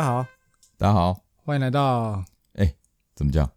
[0.00, 0.26] 大家好，
[0.78, 2.24] 大家好，欢迎来到
[2.54, 2.74] 哎，
[3.14, 3.52] 怎么讲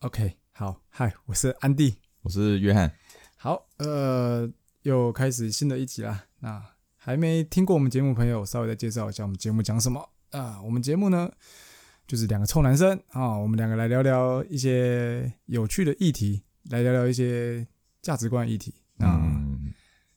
[0.00, 2.92] ？OK，好，嗨，我是安迪，我是约翰。
[3.36, 4.50] 好，呃，
[4.82, 6.24] 又开始新的一集啦。
[6.40, 6.60] 那
[6.96, 10.60] 还没听过我们节目朋友，稍微再介绍一下我们节目讲什么啊？
[10.62, 11.30] 我们节目呢，
[12.08, 17.64] 就是两个臭男生啊，我们两个来聊聊一些有趣的议题，来聊聊一些
[18.02, 19.72] 价值观议题啊，嗯、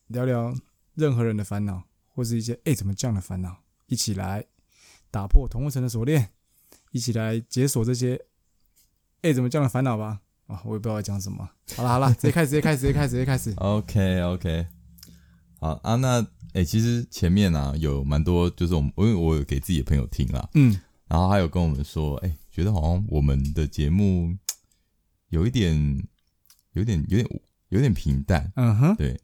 [0.07, 0.51] 聊聊
[0.95, 4.43] 任何人的烦恼，或是一些哎怎么这样的烦恼，一起来。
[5.11, 6.29] 打破同温层的锁链，
[6.91, 8.19] 一起来解锁这些
[9.21, 10.21] 哎怎么这样的烦恼吧！
[10.47, 11.49] 啊，我也不知道要讲什么。
[11.75, 13.53] 好了好了， 直接开始，直接开始，直接开始，直接开始。
[13.57, 14.67] OK OK，
[15.59, 16.21] 好啊，那
[16.53, 24.35] 哎、欸，其实前面啊有蛮多，就是我们因为我有给自己的朋友听啦，嗯，然后他有跟我们说，哎、欸，觉得好像我们的节目
[25.29, 25.75] 有一点，
[26.73, 29.19] 有点，有点，有点平淡，嗯哼，对。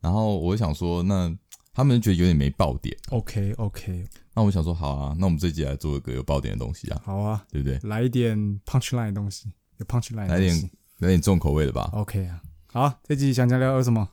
[0.00, 1.34] 然后我想说，那
[1.72, 2.96] 他们觉得有点没爆点。
[3.08, 4.06] OK OK。
[4.38, 7.76] 那我想说，好啊，那我们这集来做一个有爆点的东西啊，好啊，对不对？
[7.82, 11.90] 来一点 punch line 的东西，有 punch line，来点来点重口味的吧。
[11.92, 12.40] OK 啊，
[12.72, 14.08] 好，这集想讲聊什么？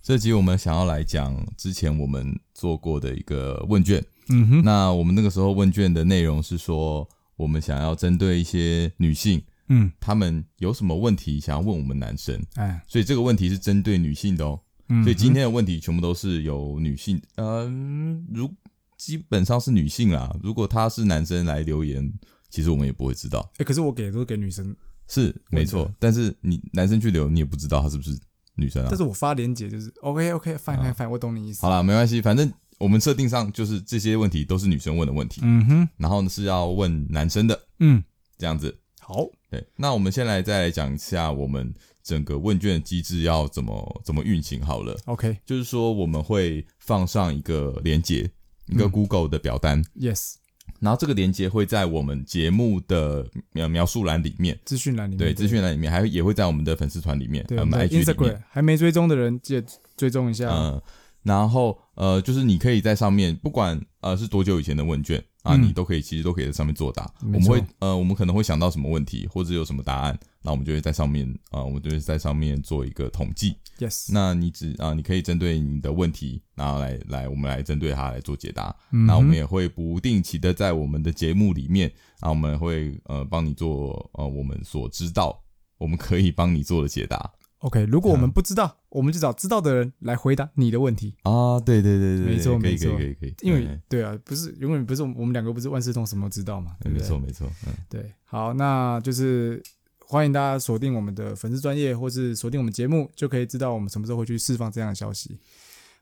[0.00, 4.02] 这集我们想要来讲之前我们做过的一个问卷。
[4.30, 14.58] 嗯哼，那我们那个时候问卷的内容是说，我们想要针对一些女性，嗯，她们有什么问题想要问我们男生，哎，所以这个问题是针对女性的哦。
[14.88, 18.50] 嗯，所以今天的问题全部都是由女性，嗯，如。
[18.98, 22.12] 基本上是女性啦，如果他是男生来留言，
[22.50, 23.38] 其实我们也不会知道。
[23.52, 25.90] 哎、欸，可是我给的都是给女生，是没错。
[25.98, 28.18] 但是你男生去留，你也不知道他是不是
[28.56, 28.88] 女生啊。
[28.90, 31.62] 但是我发连接就是 OK OK，fine fine fine，我懂你意思。
[31.62, 35.40] 好了，没关系，反正我们设定上就是这些问题都是女生问的问题。
[35.44, 37.58] 嗯哼，然后呢是要问男生的。
[37.78, 38.02] 嗯，
[38.36, 38.76] 这样子。
[39.00, 44.98] 好，对，那我们先来再来讲一下我们整个问卷机制要怎么怎么运行好了。
[45.06, 48.30] OK，就是说我们会放上一个连结。
[48.68, 50.34] 一个 Google 的表单，嗯，Yes，
[50.80, 60.80] 然后这个连接会在我们节目的描描述栏里面，资讯栏里面，对，资讯栏里面，还也会在我们的粉丝团里面，对，我们 IG 里面，还没追踪的人记得追踪一下，嗯，
[61.22, 65.22] 然后呃，就是你可以在上面，不管呃是多久以前的问卷。
[65.42, 67.10] 啊，你都可以，其实都可以在上面作答。
[67.22, 73.56] 我们会，呃，我们可能会想到什么问题，或者有什么答案，那我们就会在上面，啊，我们就会在上面做一个统计。
[73.78, 78.74] Yes，那你只啊，你可以针对你的问题，然后来来，我们来针对它来做解答。
[78.90, 85.40] 那我们也会不定期的在我们的节目里面，啊，我们会呃帮你做呃我们所知道，
[85.78, 87.30] 我们可以帮你做的解答。
[87.60, 91.58] OK，如果我们不知道，嗯、我们就找知道的人来回答你的问题啊！
[91.58, 97.02] 对对对对，没错没错，可以可以可以，因为对啊，不是永远不是我们两个不是万事通什么都知道嘛，对不对？
[97.02, 99.60] 没错没错，嗯，对，好，那就是
[100.06, 105.40] 欢迎大家锁定我们的粉丝专业，或是锁定我们节目，就可以知道我们什么时候会去释放这样的消息。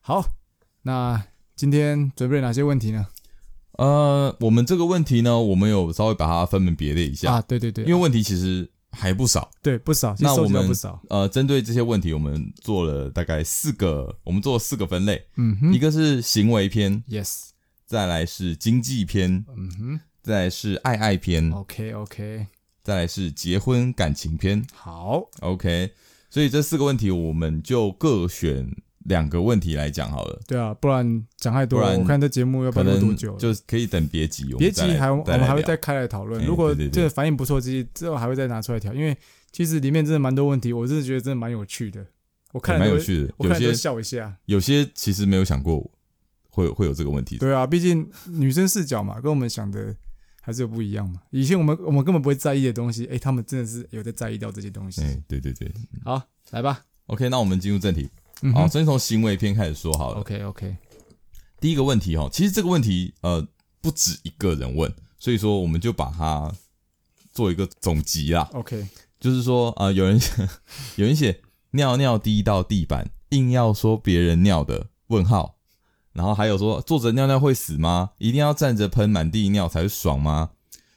[0.03, 0.23] 好，
[0.83, 1.25] 那
[1.55, 3.07] 今天准备了哪些问题呢？
[3.79, 8.71] 呃，我们这个问题呢，我们有稍微把它分门别类一下啊，对对对，因为问题其实。
[8.97, 10.15] 还不少，对，不少。
[10.19, 10.71] 那我们
[11.09, 15.27] 呃，针对这些问题，我们做了大概四个，我们做了四个分类。
[15.37, 17.51] 嗯哼，一个是行为篇，yes，
[17.87, 22.47] 再来是经济篇，嗯哼，再来是爱爱篇，OK OK，
[22.83, 24.65] 再来是结婚感情篇。
[24.73, 25.93] 好，OK，
[26.31, 28.75] 所以这四个问题我们就各选。
[29.09, 31.99] 两个问题来讲好了，对啊，不然讲太多了。
[31.99, 33.37] 我看这节目要不了多久？
[33.37, 36.45] 就可以等别集，别急还我们还会再开来讨论。
[36.45, 38.93] 如果这个反应不错，其实之后还会再拿出来调。
[38.93, 39.17] 因为
[39.53, 42.05] 其实里面真的蛮多问题，我真的觉得真的蛮有趣的。
[42.53, 45.91] 我看蛮有趣的，有些笑一下，有些其实没有想过
[46.49, 47.39] 会会有这个问题。
[47.39, 49.95] 对啊，毕竟女生视角嘛，跟我们想的
[50.41, 51.21] 还是有不一样嘛。
[51.31, 55.03] 以前我们我们根本不会在意的东西，哎，他们真的是有在在意到这些东西。
[55.03, 55.71] 哎，对对对，
[56.03, 56.83] 好，来吧。
[57.07, 58.09] OK，那我们进入正题。
[58.55, 60.21] 好，先从行为篇开始说好了。
[60.21, 60.77] OK OK，
[61.59, 63.47] 第一个问题哈，其实这个问题呃
[63.81, 66.53] 不止一个人问，所以说我们就把它
[67.33, 68.49] 做一个总集啦。
[68.53, 68.87] OK，
[69.19, 70.49] 就是说呃有人写
[70.97, 71.41] 有人写
[71.71, 75.57] 尿尿滴到地板，硬要说别人尿的问号，
[76.13, 78.11] 然后还有说坐着尿尿会死吗？
[78.19, 80.51] 一定要站着喷满地尿才会爽吗？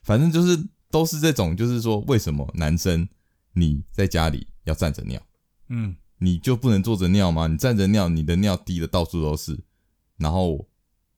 [0.03, 3.07] 反正就是都是这种，就是说为什么男生
[3.53, 5.21] 你在家里要站着尿？
[5.69, 5.95] 嗯。
[6.19, 7.47] 你就不能坐着尿吗？
[7.47, 9.59] 你站着尿，你的尿滴的到处都是，
[10.17, 10.67] 然后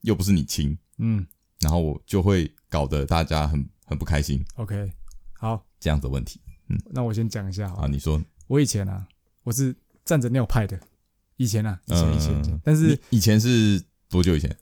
[0.01, 1.25] 又不是你亲，嗯，
[1.59, 4.43] 然后我就会搞得大家很很不开心。
[4.55, 4.91] OK，
[5.33, 6.39] 好，这样的问题，
[6.69, 9.07] 嗯，那我先讲一下，啊，你说，我以前啊，
[9.43, 9.75] 我是
[10.05, 10.79] 站着尿派的，
[11.37, 14.55] 以前啊，以前以前，嗯、但是以前是多久以前？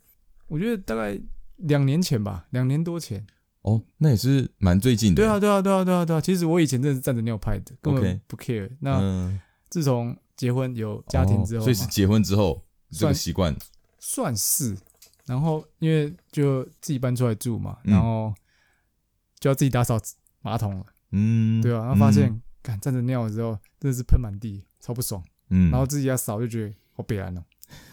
[0.48, 1.20] 我觉得大概
[1.58, 3.26] 两年前吧，两年多前。
[3.62, 5.22] 哦，那也是蛮最近的。
[5.22, 6.22] 对啊，对啊，对啊，对啊，对啊。
[6.22, 8.68] 其实我以前真的是站着尿派的，根本不 care。
[8.68, 9.40] Okay, 那、嗯、
[9.70, 13.54] 自从结婚有家庭之后，所以是结婚之后这个习惯，
[14.00, 14.74] 算是
[15.26, 17.92] 然后因为就自己搬出来住嘛，嗯。
[17.92, 18.34] 然后
[19.38, 20.00] 就要自己打扫
[20.42, 23.52] 马桶了，嗯，对啊，然后发现嗯，干站着尿的时候
[23.82, 25.22] 真的是喷满地，超不爽。
[25.50, 27.44] 嗯，然后自己要扫就觉得好悲哀哦。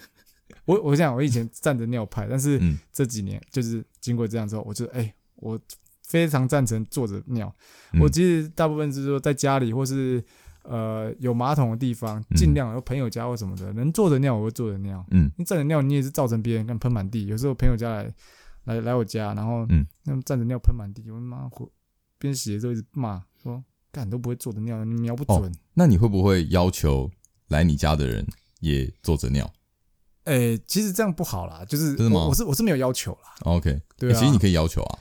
[0.66, 2.78] 我我想我以前站着尿派，但是嗯。
[2.92, 5.60] 这几年就是经过这样之后，我就哎、我
[6.04, 7.52] 非常赞成坐着尿。
[7.92, 8.00] 嗯。
[8.00, 10.24] 我其实大部分是说在家里或是
[10.68, 15.04] 呃有马桶的地方，尽量有朋友家或什么的，能坐着尿我会坐着尿。
[15.10, 17.26] 嗯你站着尿，你也是造成别人看喷满地。
[17.26, 18.12] 有时候朋友家来
[18.64, 21.70] 来来我家，然后嗯那么站着尿喷满地，我妈我
[22.18, 25.38] 边洗的时候一直骂说：“干都不会坐着尿，你瞄不准。
[25.38, 27.10] 哦那你会不会要求
[27.48, 28.26] 来你家的人
[28.60, 29.50] 也坐着尿
[30.24, 34.98] 哎、其实这样不好啦，就是真的吗我我是我是没有要求啦，？OK，对啊，欸其实你可以要求啊，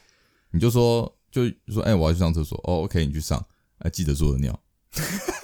[0.51, 3.43] 你就说就说，哎、我要去上厕所，哦，OK，你去上，
[3.79, 4.59] 哎、记得坐着尿。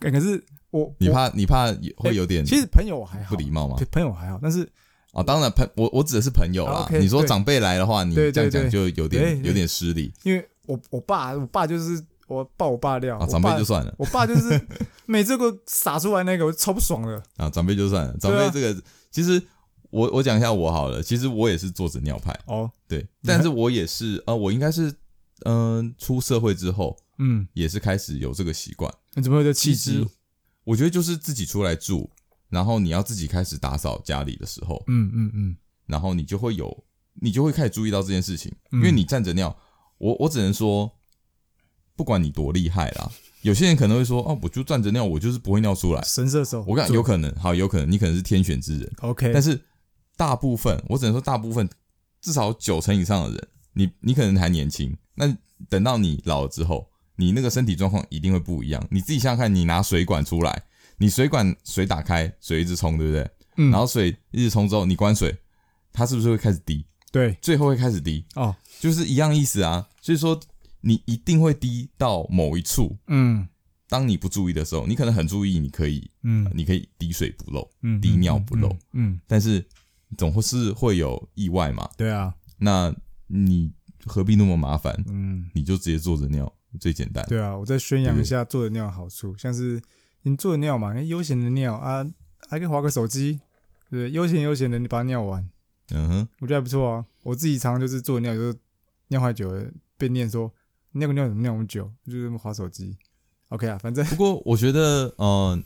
[0.00, 3.86] 欸可是我你怕你怕会有点其实朋友还好，不礼貌吗对？
[3.86, 4.68] 朋友还好，但是
[5.12, 6.88] 啊，当然朋我我指的是朋友啦。
[6.92, 13.26] 你说长辈来的话，你这样讲就有点有点失礼因为我我爸我爸就是我爆我爸料，啊。
[13.26, 14.60] 长辈就算了我爸就是
[15.06, 17.22] 每次给我撒出来那个，我超不爽的。
[17.38, 18.14] 啊，长辈就算了。
[18.18, 18.80] 长辈这个
[19.10, 19.42] 其实
[19.90, 24.90] 我我讲一下我好了，其实我也是坐着尿派，哦，对，但是我也是呃，我应该是
[25.46, 28.92] 嗯、呃出社会之后嗯，也是开始有这个习惯。
[29.18, 30.06] 你怎么有这气质？
[30.64, 32.10] 我觉得就是自己出来住，
[32.48, 35.56] 然后你要自己开始打扫家里的时候，嗯嗯嗯，
[35.86, 36.84] 然后你就会有，
[37.14, 39.56] 你就会开始注意到这件事情，嗯因为你站着尿，
[39.98, 40.92] 我我只能说，
[41.96, 43.10] 不管你多厉害啦，
[43.42, 46.02] 有些人可能会说，哦，我就站着尿，我就是不会尿出来。
[46.02, 49.60] 神射手，我跟你讲，有可能，好，有可能你可能是天选之人，OK，但是
[50.16, 51.68] 大部分，我只能说大部分，
[52.20, 55.34] 至少九成以上的人，你你可能还年轻，那
[55.68, 56.88] 等到你老了之后，
[57.18, 58.86] 你那个身体状况一定会不一样。
[58.90, 60.62] 你自己想想看，你拿水管出来，
[60.96, 63.30] 你水管水打开，水一直冲，对不对？
[63.56, 65.36] 嗯，然后水一直冲之后，你关水，
[65.92, 66.86] 它是不是会开始滴？
[67.10, 69.88] 对最后会开始滴，哦，就是一样意思啊。
[70.00, 70.38] 所以说，
[70.82, 72.96] 你一定会滴到某一处。
[73.08, 73.48] 嗯
[73.90, 79.66] 当你不注意的时候，你可能很注意，你可以，嗯你可以滴水不漏，嗯，滴尿不漏嗯，嗯，但是
[80.18, 81.88] 总会是会有意外嘛。
[81.96, 82.94] 对啊，那
[83.26, 83.72] 你
[84.04, 84.94] 何必那么麻烦？
[85.08, 87.24] 嗯，你就直接坐着尿，最简单。
[87.28, 89.80] 对啊，我再宣扬一下坐着尿的好处，像是
[90.22, 92.06] 你坐着尿嘛，悠闲的尿啊，
[92.48, 93.40] 还可以划个手机，
[93.90, 95.48] 对，悠闲悠闲的你把它尿完，
[95.90, 97.06] 嗯哼，我觉得还不错啊。
[97.22, 98.58] 我自己常常就是坐着尿，就是
[99.08, 100.52] 尿太久了，被念说
[100.92, 102.96] 尿个尿怎么尿那么久，就是这么划手机。
[103.48, 105.58] OK 啊，反正不过我觉得，呃，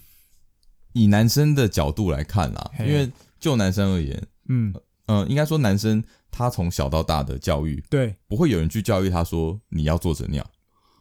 [0.93, 3.10] 以男生的角度来看啦，因为
[3.40, 4.72] 就男生而言，嗯，
[5.06, 10.48] 嗯，应该说男生他从小到大的教育，对不会有人去教育他说你要坐着尿，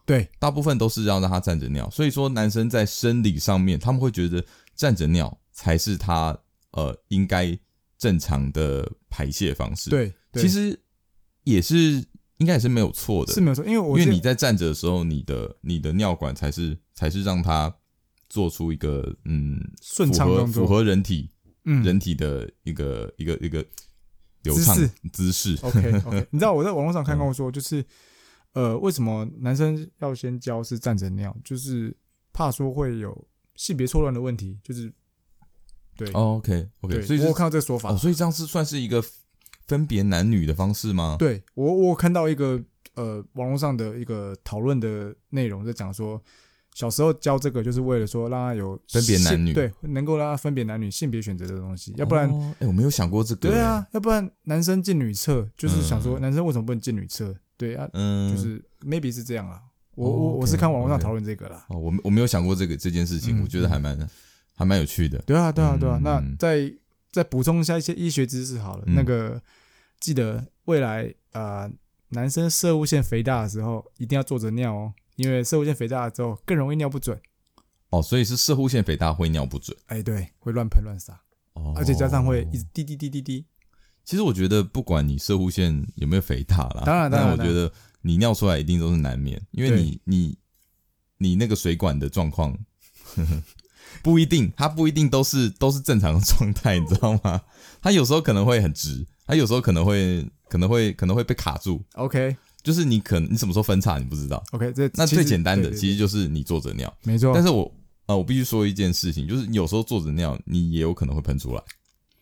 [0.04, 1.88] 对，大部分都是要让他站着尿。
[1.90, 4.44] 所以说，男生在生理上面，他们会觉得
[4.74, 6.36] 站着尿才是他
[6.72, 7.56] 呃应该
[7.98, 10.78] 正常的排泄方式。，对，对其实
[11.44, 12.04] 也是
[12.38, 17.72] 应该也是没有错的是，没有错，因为我因为你在站着的时候，你的你的尿管才是才是让他
[18.28, 21.30] 做出一个嗯顺符合畅动作符合人体
[21.64, 23.64] 嗯人体的一个一个一个
[24.42, 24.76] 流畅
[25.12, 25.56] 姿势。
[25.62, 27.84] OK OK， 你知道我在网络上看过说，就是
[28.52, 31.96] 呃，为什么男生要先教是站着尿，就是
[32.32, 34.92] 怕说会有性别错乱的问题，就是
[35.96, 39.02] 对哦，OK OK，所以是我看到这个说法，哦，所以这样是算是一个
[39.66, 42.62] 分别男女的方式吗？，对我我看到一个
[42.94, 46.22] 呃网络上的一个讨论的内容，在讲说
[46.74, 52.28] 小时候教这个就是为了说让他有分别男女性对，能够让他分别男女性别选择这个东西，要不然。
[52.30, 53.50] 哦，哎，我没有想过这个。
[53.50, 57.34] 对啊，要不然男生进女厕就是想说，嗯男生为什么不能进女厕？
[57.56, 59.62] 对啊，嗯，就是 maybe 是这样啦。
[59.94, 61.66] 我哦我我是看网络上讨论这个啦。
[61.68, 64.08] 哦，我我没有想过这个这件事情，嗯我觉得还蛮
[64.54, 65.18] 还蛮有趣的。
[65.26, 65.98] 对啊，对啊，对啊。
[65.98, 66.72] 嗯那再
[67.10, 68.84] 再补充一下一些医学知识好了。
[68.86, 69.40] 嗯那个
[70.00, 71.70] 记得未来呃
[72.08, 77.18] 男生射物腺肥大的时候，一定要坐着尿哦，因为射护腺肥大了之后更容易尿不准。
[77.90, 81.12] 哦，所以是射护腺肥大会尿不准，哎，对，会乱喷乱撒，
[81.52, 83.44] 哦，而且加上会一直滴滴滴滴滴。
[84.02, 90.38] 其实我觉得不管你射护腺有没有肥大啦，当然当然我觉得你尿出来一定都是难免，因为你你
[91.18, 92.56] 你那个水管的状况
[94.02, 97.42] 不一定，它不一定都是都是正常的状态，你知道吗？
[97.82, 104.42] 它有时候可能会很直，它有时候可能会可能会可能会被卡住，OK 就是你可能你什么时候分叉你不知道。
[104.52, 107.32] OK，这那最简单的其实就是你坐着尿，没错。
[107.34, 107.70] 但是我
[108.06, 111.62] 呃我必须说一件事情，就是有时候坐着尿你也有可能会喷出来。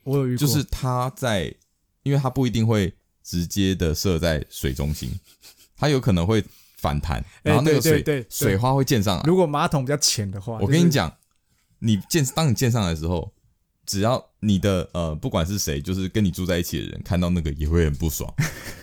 [0.04, 1.54] 我有遇过，就是它在，
[2.02, 2.92] 因为它不一定会
[3.22, 5.10] 直接的射在水中心，
[5.76, 6.42] 它有可能会
[6.78, 9.22] 反弹，然后那个水水花会溅上来。
[9.26, 11.14] 如果马桶比较浅的话，我跟你就是，讲，
[11.80, 13.30] 你溅当你溅上来的时候，
[13.84, 18.32] 只要你的呃，不管是谁，就是跟你住在一起的人，看到那个也会很不爽，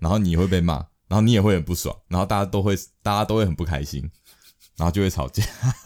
[0.00, 0.74] 然后你会被骂，
[1.06, 4.02] 然后你也会很不爽，然后大家都会，大家都会很不开心，
[4.76, 5.44] 然后就会吵架。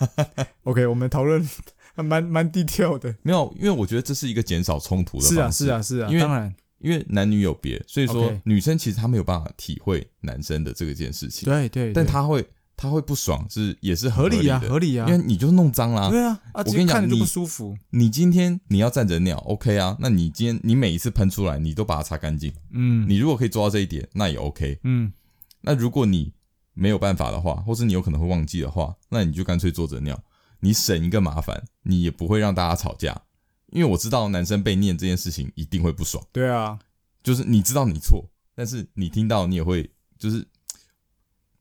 [0.65, 1.47] OK，我们讨论
[1.95, 5.67] 还 蛮蛮低调的，没有，因为我觉得这是一个减少冲突的方式。
[5.67, 12.47] 是啊，是啊，是啊，因为当然，因为男女有别，所以说女生其实她没有办法体会男生的这个件事情，对对，但她会。
[12.77, 16.11] 他会不爽是也是合理啊，的合理啊，因为你就弄脏啦。
[16.11, 17.77] 对啊，啊我跟你讲，你不舒服。
[17.91, 19.97] 你今天你要站着尿，OK 啊？
[20.01, 22.53] 那你今天你每一次喷出来，你都把它擦干净。
[22.73, 24.81] 嗯，你如果可以做到这一点，那也 OK。
[24.83, 25.13] 嗯，
[25.61, 26.33] 那如果你
[26.75, 30.21] 没有办法的话，或是你有可能会忘记的话，那你就干脆坐着尿，
[30.61, 33.23] 你省一个麻烦，你也不会让大家吵架。
[33.71, 36.25] 因为我知道男生被念这件事情一定会不爽。
[36.33, 36.79] 对啊，
[37.23, 39.89] 就是你知道你错，但是你听到你也会
[40.19, 40.45] 就是。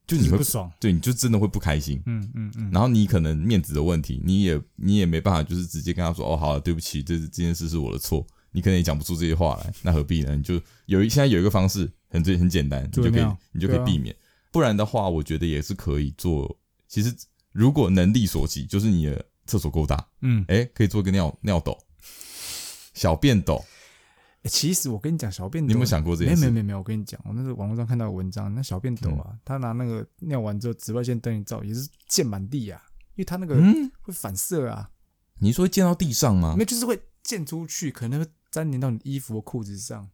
[0.06, 10.36] 就你会不爽，对，你就真的会不开心，嗯嗯嗯，然后你可能面子的问题，你也你也没办法，就是直接跟他说，哦，好了，对不起，这这件事是我的错，你可能也讲不出这些话来，那何必呢？
[10.36, 14.14] 你就有一现在有一个方式，很最很简单，你就可以你就可以避免，
[14.52, 16.54] 不然的话，我觉得也是可以做。
[16.86, 17.14] 其实
[17.52, 21.78] 如果能力所及，就是你的厕所够大，嗯，哎，可以做一个尿尿斗，
[22.92, 23.64] 小便斗。
[24.44, 26.40] 其实我跟你讲，小便斗，你有没有想过这件事？
[26.42, 32.82] 没有没有没有，我跟你讲，我那是网络上看到的文章，那小便斗啊，他拿那个尿完之后，紫外线灯一照，也是溅满地啊，
[33.14, 33.56] 因为他那个
[34.02, 34.90] 会反射啊。
[35.38, 36.54] 你说会溅到地上吗？
[36.56, 40.10] 没，就是会溅出去，可能会粘连到你衣服或裤子上。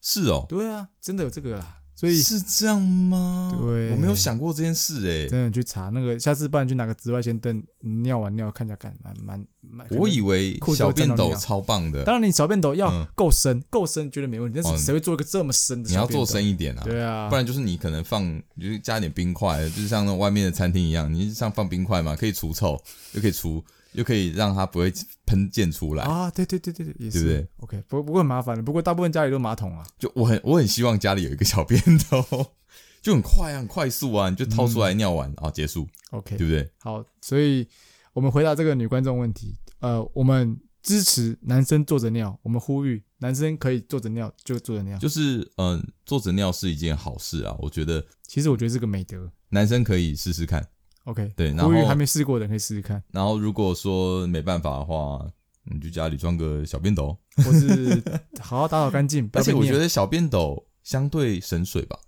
[0.00, 1.80] 是哦，对啊，真的有这个啦。
[1.96, 3.56] 所以是这样吗？
[3.60, 5.28] 对，我没有想过这件事诶。
[5.28, 7.62] 真的去查那个，下次不然去拿个紫外线灯，
[8.02, 9.86] 尿完尿看一下，看蛮蛮蛮。
[9.90, 12.02] 我以为小便斗超棒的。
[12.04, 14.60] 当然，你小便斗要够深，够深绝对没问题。
[14.62, 15.88] 但是谁会做一个这么深的？
[15.88, 16.82] 你要做深一点啊。
[16.84, 18.24] 对啊，不然就是你可能放，
[18.60, 22.78] 就是加点冰块，就是像那外面的餐厅一样，你像放冰块嘛，可以除臭，
[23.12, 23.64] 又可以除。
[23.94, 24.92] 又可以让它不会
[25.26, 26.30] 喷溅出来啊！
[26.30, 28.62] 对对对对对，也是对不对？OK，不不过很麻烦的。
[28.62, 29.86] 不过大部分家里都马桶啊。
[29.98, 32.24] 就我很我很希望家里有一个小便斗，
[33.02, 35.88] 就很快啊，很快速啊，你就掏出来尿完啊，结束。
[36.10, 36.70] OK，对不对？
[36.78, 37.66] 好，所以
[38.12, 39.54] 我们回答这个女观众问题。
[39.80, 44.98] 呃，我们支持男生坐着尿，我们呼吁男生可以坐着尿就坐着尿。
[44.98, 48.04] 就是嗯，坐着尿是一件好事啊，我觉得。
[48.26, 50.66] 其实我觉得是个美德，男生可以试试看。
[51.04, 53.02] OK，对，然后还没试过的可以试试看。
[53.12, 55.24] 然后如果说没办法的话，
[55.64, 58.02] 你就家里装个小便斗，或是
[58.40, 59.28] 好好打扫干净。
[59.34, 61.98] 而且我觉得小便斗相对省水吧，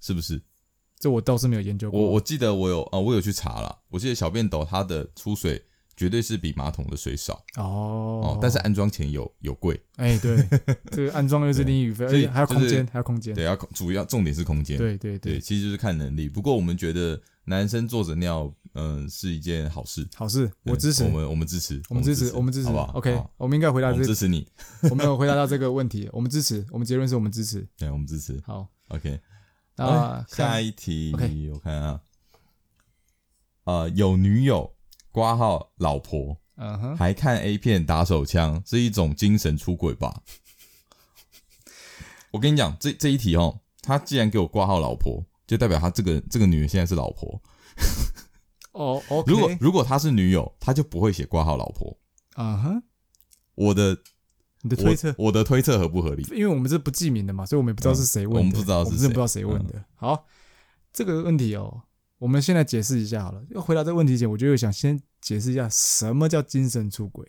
[0.00, 0.42] 是不是？
[0.98, 2.00] 这我倒是没有研究过。
[2.00, 3.78] 我我记得我有啊，我有去查了。
[3.90, 5.62] 我记得小便斗它的出水
[5.96, 8.20] 绝对是比马桶的水少哦。
[8.24, 9.80] 哦但是安装钱有有贵。
[9.96, 10.36] 哎，对，
[10.92, 13.34] 这个安装又是另一笔费，而且还有空间，还有空间。
[13.34, 14.78] 对，要主要重点是空间。
[14.78, 16.28] 对对对，其实就是看能力。
[16.28, 17.20] 不过我们觉得。
[17.46, 20.08] 男生坐着尿，嗯，是一件好事。
[20.14, 21.04] 好事，我支持。
[21.04, 24.04] 我们我们支持，我们支持，我们支持，好不好？OK，我们应该回答这个。
[24.06, 24.48] 支持你。
[24.88, 26.64] 我们有回答到这个问题，我们支持。
[26.70, 27.68] 我们结论是我们支持。
[27.76, 28.40] 对，我们支持。
[28.46, 29.20] 好，OK。
[29.76, 31.12] 那下一题，
[31.52, 32.00] 我看啊，
[33.64, 34.73] 呃，有女友
[35.14, 40.22] 挂号老婆，嗯哼，还看 A 片打手枪，是一种精神出轨吧？
[42.32, 45.24] 我跟你讲，这这一题哦，他既然给我挂号老婆。
[45.46, 47.38] 就代表他这个这个女人现在是老婆
[48.72, 49.00] 哦。
[49.10, 51.94] 哦，如果如果她是女友，他就不会写挂号老婆。
[52.32, 52.82] 啊哈，
[53.54, 53.94] 我的
[54.62, 56.22] 你的推测，我的推测合不合理？
[56.30, 58.38] 因为我们是不记名的嘛，所以我们也不知道是谁问的。
[58.38, 59.84] 我们不知道是谁，真不知道谁问的。
[59.96, 60.24] 好，
[60.94, 61.82] 这个问题哦，
[62.18, 63.42] 我们现在解释一下好了。
[63.50, 67.26] 要回答这个问题前，我就想先解释一下什么叫精神出轨。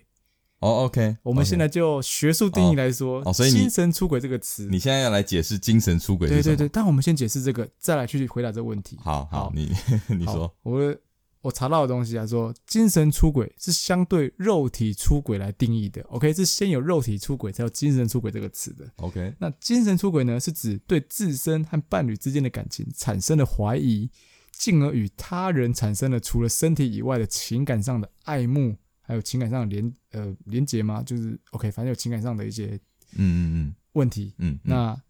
[0.59, 6.29] 哦，OK，我们现在就学术定义来说，哦，所以精神出轨这个词，你现在要来解释精神出轨？
[6.29, 8.97] 对对对，但我们先解释这个，再来去回答这个问题。
[9.01, 9.71] 好好，你
[10.07, 10.95] 你说，我
[11.41, 16.01] 我查到的东西啊说，精神出轨是相对肉体出轨来定义的。
[16.03, 18.89] OK，是先有肉体出轨，才有精神出轨这个词的。
[18.95, 24.09] OK，那精神出轨呢，是指对自身和伴侣之间的感情产生了怀疑，
[24.57, 28.77] 进而与他人产生了除了身体以外的情感上的爱慕。
[29.07, 31.03] 还有情感上的连呃连接吗？
[31.03, 32.69] 就是 OK，反正有情感上的一些
[33.11, 35.01] 嗯嗯嗯问题嗯，嗯，那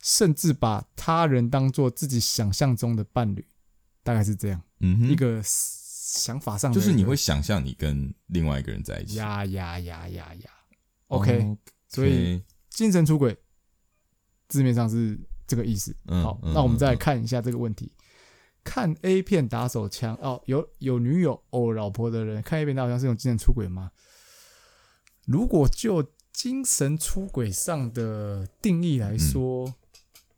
[0.00, 3.44] 甚至把他人当做自己想象中的伴侣，
[4.04, 10.50] 大概是这样，嗯哼，一个想法上就是你会想象你跟另外一个人在一起，呀呀呀呀呀
[11.08, 11.56] ，OK，
[11.88, 13.36] 所以精神出轨
[14.46, 15.18] 字面上是
[15.48, 15.92] 这个意思。
[16.06, 17.90] 嗯、好，那我们再来看一下这个问题。
[18.64, 23.90] 看 A 片打手枪哦，有有女友哦老婆的人看 A 片打手枪是一种精神出轨吗？
[25.26, 29.74] 如果就精神出轨上的定义来说，嗯、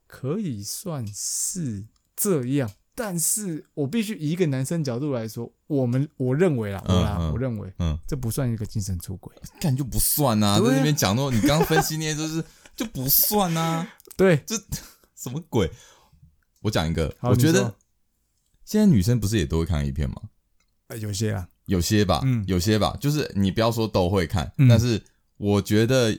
[0.07, 1.85] 可以算是
[2.17, 2.71] 这样。
[2.97, 9.35] 但是我必须以一个男生角度来说，我们我认为啦，我啦，嗯嗯我认为，嗯，这不算一个精神出轨。
[9.61, 12.45] 干就不算啊，啊在那边讲说你刚刚分析那些就是
[12.77, 14.55] 就不算啊， 对，这
[15.17, 15.69] 什么鬼？
[16.61, 17.75] 我讲一个，我觉得
[18.65, 20.17] 现在女生不是也都会看 A 片吗？
[20.89, 25.03] 呃有些啊，有些吧，嗯有些吧，就是你不要说都会看，嗯但是
[25.37, 26.19] 我觉得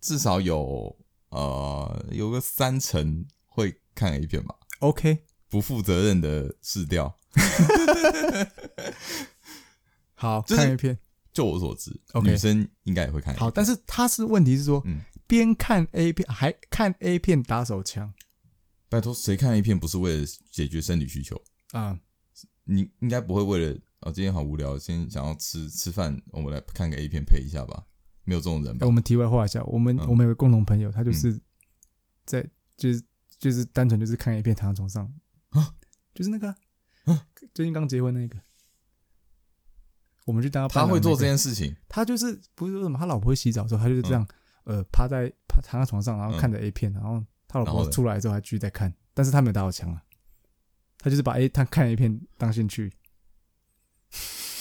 [0.00, 0.96] 至少有
[1.28, 7.18] 呃有个三成会看 A 片吧，OK，不负责任的试调。
[10.14, 10.98] 好，就是看 A 片。
[11.32, 13.40] 就我所知女生应该也会看 A 片。
[13.40, 18.12] 好，但是他是问题是说，嗯边看 A 片还看 A 片打手枪
[18.88, 21.40] 拜托，谁看 A 片不是为了解决生理需求？
[21.72, 21.98] 啊？
[22.64, 27.84] 你应该不会为了哦，今天好无聊，今天想要吃吃饭，我们来看个 A 片配一下吧？
[28.24, 28.84] 没有这种人吧？
[28.84, 28.92] 哎，我？
[28.92, 30.06] 们题外话一下，我们嗯。
[30.08, 31.40] 我们有个共同朋友，他就是
[32.24, 33.02] 在就是
[33.38, 35.12] 就是单纯就是看 A 片躺在床上。
[35.50, 35.74] 啊，
[36.14, 36.54] 就是那个
[37.52, 38.38] 最近刚结婚那个，
[40.26, 44.22] 我们去当他会做这这件事情，他就是不是说什么，他老婆会洗澡的时候，他就是这样，
[44.64, 44.76] 嗯。
[44.76, 50.00] 呃，趴在趴躺在床上，然后看着 A 片，然后他老婆出来之后还继续在看，但是他没有打手枪啊，
[51.00, 52.92] 他就是把 A 他看 A 片当兴趣，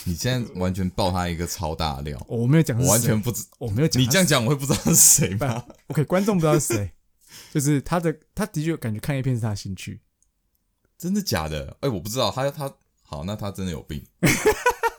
[0.05, 3.45] 你现在完全爆他一个超大料，我没有讲，我完全不知。
[3.57, 6.91] 我没有讲，你这样讲，我会不知道是谁不吗？，OK，观众不知道是谁，
[7.53, 10.01] 就是他的，他的确感觉看 A 片是他的兴趣，
[10.97, 11.75] 真的假的？
[11.81, 12.31] 哎、我不知道。
[12.31, 14.05] 他他好，那他真的有病。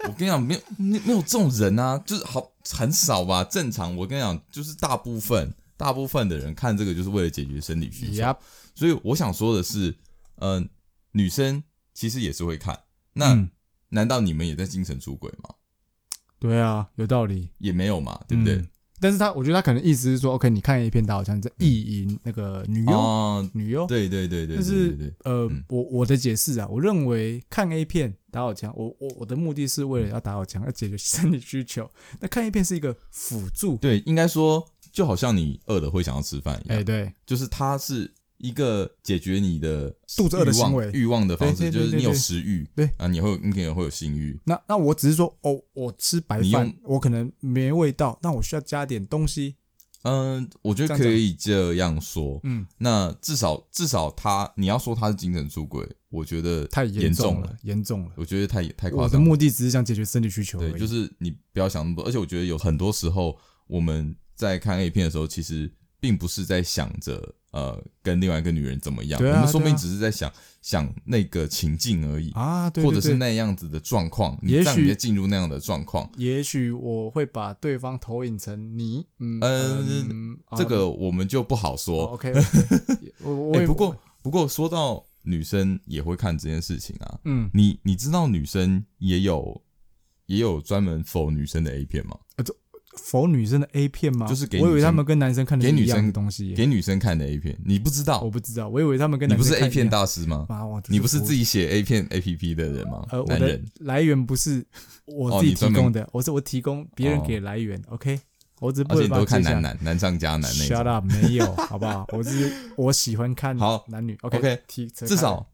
[0.02, 3.44] 我跟你讲，没有没没有这种人啊，就是好很少吧。
[3.44, 8.36] 正常，我跟你讲，就是大部分大部分的人看这个就是为了解决生理需求。
[8.74, 9.94] 所以我想说的是，
[10.36, 10.68] 嗯、
[11.12, 11.62] 女生
[11.94, 12.78] 其实也是会看。
[13.14, 13.50] 那、嗯
[13.92, 15.52] 难道你们也在精神出轨吗？
[16.38, 18.54] 对啊，有道理，也没有嘛，对不对？
[18.54, 18.68] 嗯
[19.02, 31.90] 但是他，我觉得他可能意思是说，OK，你看 A 片打好枪，你在意淫那个女优，哦，女优，对对对对但是呃，嗯我我的解释啊，我认为看 A 片打好枪，我我我的目的是为了要打好枪，要解决生理需求。
[32.20, 40.90] 那看 A 片是一个辅助，对，应该说就好像你饿了会想要吃饭一样，哎，对，就是它是一个解决你的肚子饿的欲望行为。
[40.92, 42.90] 欲望的方式，就是你有食欲，对。
[42.96, 49.56] 啊，你会你可能会有性欲，那那我只是说，哦，我吃白饭，我可能没味道，那我需要加点东西，
[50.02, 52.40] 嗯，我觉得可以这样说。
[52.44, 58.12] 嗯，那至少至少他，你要说他是精神出轨，我觉得太严重了，严重了。
[58.16, 59.18] 我觉得太太夸张我的。
[59.18, 70.32] 目的只是想解决生理需求，对，就是你不要想那么多，而且我觉得有很多时候我们在看 A 片的时候，其实并不是在想着呃跟另外一个女人怎么样，啊我们说不定只是在想
[70.62, 76.10] 想那个情境而已，啊，对，或者是那样子的状况，你让你进入那样的状况。
[76.16, 82.06] 也许我会把对方投影成你，嗯这个我们就不好说。
[82.06, 82.32] OK，
[83.22, 89.62] 我我哎、不过不过说到女生也会看这件事情啊，嗯，你你知道女生也有
[90.26, 92.16] 也有专门 for 女生的 A 片吗？
[93.02, 94.26] 否女生的 A 片吗？
[94.26, 98.30] 就是给我以为他们跟男生看的给女生的东西，给女生看的 A 片，你不知道我？
[98.30, 100.46] 不知道，我以为他们跟你不是 A 片大师吗？
[100.48, 103.06] 啊，我你不是自己写 A 片 A P P 的人吗？
[103.10, 104.64] 呃，我的来源不是
[105.06, 108.20] 我自己提供的，我是我提供别人给来源，OK，
[108.60, 110.92] 我只不能把它而且你都看男男男上加男那 Shut 种。
[110.92, 112.06] up，没有，好不好？
[112.12, 114.60] 我是我喜欢看好男女 OK，
[114.94, 115.49] 至少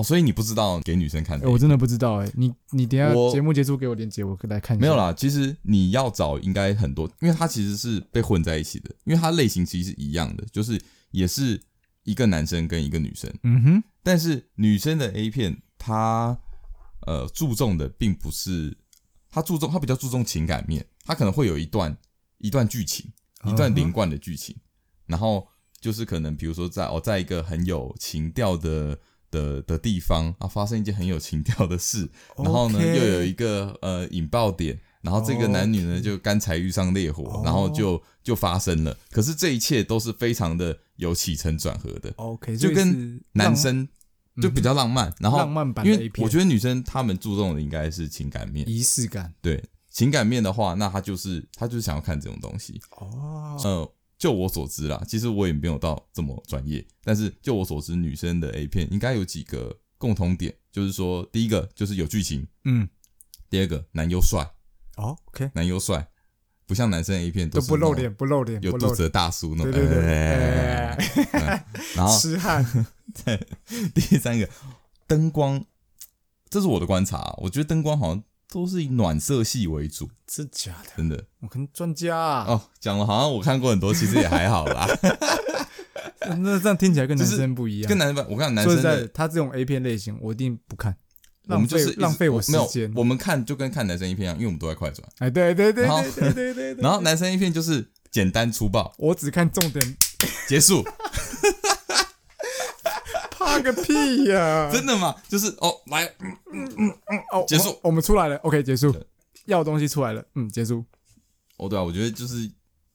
[0.00, 1.48] 哦，所以你不知道给女生看的。
[1.48, 4.80] 我真的不知道哎，你你等下我节目结束给我链接，我来看一下。
[4.80, 11.60] 没有啦，其实你要找应该很多，因为它其实是被混在一起的，因为它类型其实是一样的，就是也是
[12.04, 16.38] 一个男生跟一个女生，嗯哼，但是女生的 A 片，它
[17.06, 18.76] 呃注重的并不是，
[19.30, 21.96] 它注重它比较注重情感面，它可能会有一段
[22.38, 23.12] 一段剧情，
[23.44, 24.56] 一段连贯的剧情，
[25.06, 25.46] 然后
[25.80, 28.98] 就是可能比如说在哦，在一个很有情调的
[29.30, 37.42] 的的地方啊，发生一件很有情调的事， 然后呢又有一个呃引爆点，然后这个男女呢就干柴遇上烈火，哦。
[37.44, 38.96] 然后就就发生了。
[39.10, 43.88] 可是这一切都是非常的有起承转合的，OK，就跟男生
[44.40, 49.34] 就比较浪漫，然后浪漫版的因 A 片，为我觉得女生她们注重的应该是情感面，仪式感。
[49.42, 52.80] 对情感面的话，那她就是她就是想要看这种东西。
[52.96, 62.86] 哦，呃，就我所知啦，其实我也没有到这么专业，但是就我所知，女生的 A 片应该有几个共同点，就是说，第一个就是有剧情，嗯，
[63.48, 64.46] 第二个男优帅，
[64.98, 66.06] 哦，OK，男优帅，
[66.66, 71.40] 不像男生 A 片是都不露脸，不露脸，有肚子的大叔那种，对对对，
[71.96, 72.62] 然后痴汉，
[73.24, 73.48] 对
[73.94, 74.46] 第三个
[75.06, 75.64] 灯光，
[76.50, 80.90] 这是我的观察啊，我觉得灯光好像都是以暖色系为主，真假的？
[80.96, 84.86] 真的我看专家啊，哦，讲了好像我看过很多，其实也还好啦。
[86.38, 90.96] 那这样听起来跟男生不一样，跟男生，我看男生的在，他这种 A 片类型，我一定不看。
[91.48, 92.92] 我们就是浪费我时间。
[92.94, 95.08] 我们看就跟看男生一片一样，因为我们都在快转。
[95.18, 96.82] 哎，对对对对对对对。
[96.82, 99.96] 然后男生一片就是简单粗暴，我只看重点，
[100.48, 100.84] 结束。
[103.50, 104.70] 怕个屁呀！
[104.72, 105.14] 真的吗？
[105.28, 108.94] 就是哦，来，嗯嗯嗯嗯，哦，结束，我们出来了，OK，结束。
[109.46, 110.84] 要的东西出来了，嗯，结束。
[111.56, 112.50] 哦，对啊，我觉得就是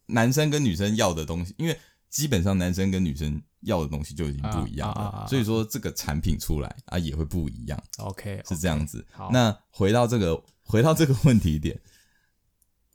[0.08, 1.78] 男生跟女生要的东西，因为
[2.10, 7.78] 基本上男生跟女生要的东西就已经不一样了，所以说这个产品出来啊也会不一样。
[7.98, 9.06] OK，是这样子。
[9.12, 11.78] 好，那回到这个，回到这个问题点。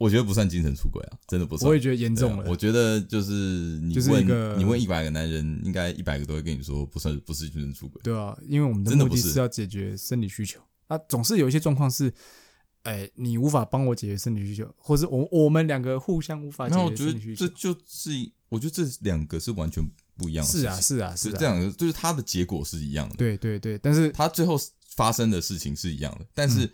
[0.01, 1.69] 我觉得不算精神出轨啊，真的不算。
[1.69, 2.49] 我也觉得严重了。
[2.49, 3.33] 我觉得就是
[3.83, 8.01] 你问你问一百个男人，应该一百个都会跟你说不算不是精神出轨。
[8.03, 12.11] 对啊，因为我们的目的是要解决生理需求啊，总是有一些状况是，
[12.85, 17.47] 哎，你无法帮我解决生理需求，或是我我们两个互相无法解决生理需求。
[17.47, 18.11] 这就是
[18.49, 19.87] 我觉得这两个是完全
[20.17, 20.51] 不一样的。
[20.51, 23.17] 是啊，是啊，是这样，就是它的结果是一样的。
[23.17, 24.59] 对对对，但是它最后
[24.97, 26.71] 发生的事情是一样的，但是。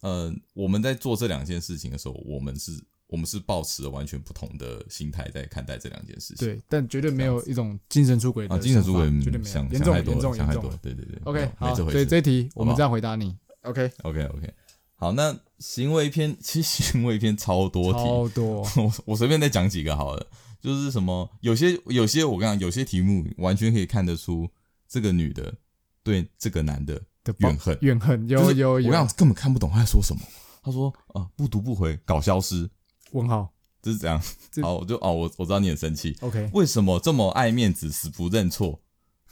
[0.00, 2.72] 呃，我们在做这两件事情的时候，我们是，
[3.06, 6.48] 我们是抱持了完全不同的心态在看待这两件事情。
[6.48, 8.46] 对，但绝对没有一种精神出轨。
[8.46, 10.70] 啊，精神出轨绝对没有，想严重太多严重想太多。
[10.82, 11.18] 对对对。
[11.24, 13.36] OK，好，所以这题我们这样回答你。
[13.62, 14.54] OK，OK，OK。
[14.94, 18.60] 好，那行为篇其实行为篇超多题，超多。
[18.76, 20.26] 我我随便再讲几个好了，
[20.60, 24.48] 就是什么有些有些我跟你讲，有些题目完全可以看得出
[24.88, 25.54] 这个女的
[26.02, 27.02] 对这个男的
[27.38, 28.88] 怨恨，怨恨有有有。
[28.88, 30.22] 我跟你讲根本看不懂他在说什么。
[30.62, 32.68] 他说：“啊，不读不回，搞消失？
[33.12, 34.20] 问号，这是怎样？
[34.62, 36.16] 好，我就哦，我我知道你很生气。
[36.20, 38.78] OK，为什么这么爱面子，死不认错？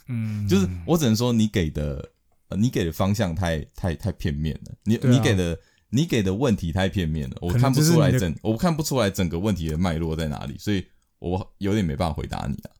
[0.07, 2.11] 嗯，就是我只能说你给的，
[2.47, 4.75] 呃，你给的方向太太太片面了。
[4.83, 10.83] 你、啊、你给的你给的问题太片面了，我看不出来整，我看不出来整个问题的脉络在哪里，所以
[11.19, 12.71] 我有点没办法回答你啊。”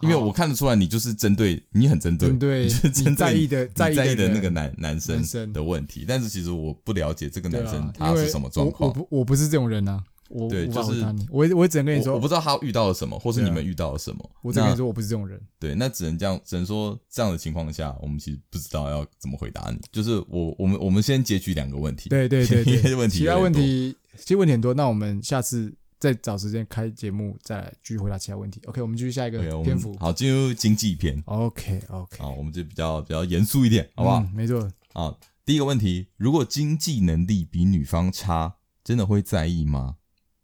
[0.00, 2.64] 因为我看得出来，你就是针对你很针对，针对
[3.04, 8.88] 你在意的在意的那个男男生的问题，但是其实我不了解这个男生他是什么状况。
[8.90, 14.30] 我不我不是这种人啊，我对就是我我只能跟你说，我不知道他遇到了什么，或是你们遇到了什么。
[14.42, 15.40] 我只能跟你说我不是这种人。
[15.58, 19.80] 对，那只能这样，只能说这样的情况下，我们其实不知道要怎么回答你。
[19.90, 25.74] 就是我我们我们先截取两个问题，对对对， 其他问题其他问题其实问题很多，那我们下次。
[25.98, 28.60] 再找时间开节目，再来继续回答其他问题。
[28.66, 29.96] OK，我们继续下一个篇幅。
[29.98, 31.20] 好，进入经济篇。
[31.26, 34.20] OK OK，好，我们就比较比较严肃一点，好不好？
[34.20, 34.70] 嗯、没错。
[34.92, 39.96] 好，第一个问题，如果经济能力比女方差，真的会在意吗？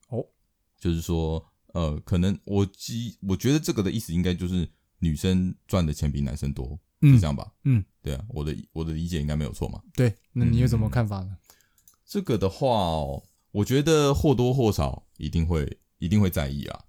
[0.08, 0.26] 哦，
[0.76, 7.52] 就是说，呃，可能我基我觉得这个的意思应该就是女生赚的钱比男生多，嗯、是这样吧？
[7.62, 9.80] 嗯，对啊，我的我的理解应该没有错嘛？
[9.94, 11.28] 对，那你有什么看法呢？
[11.30, 11.38] 嗯、
[12.04, 13.22] 这个的话哦。
[13.54, 16.84] 我觉得或多或少一定会一定会在意啊，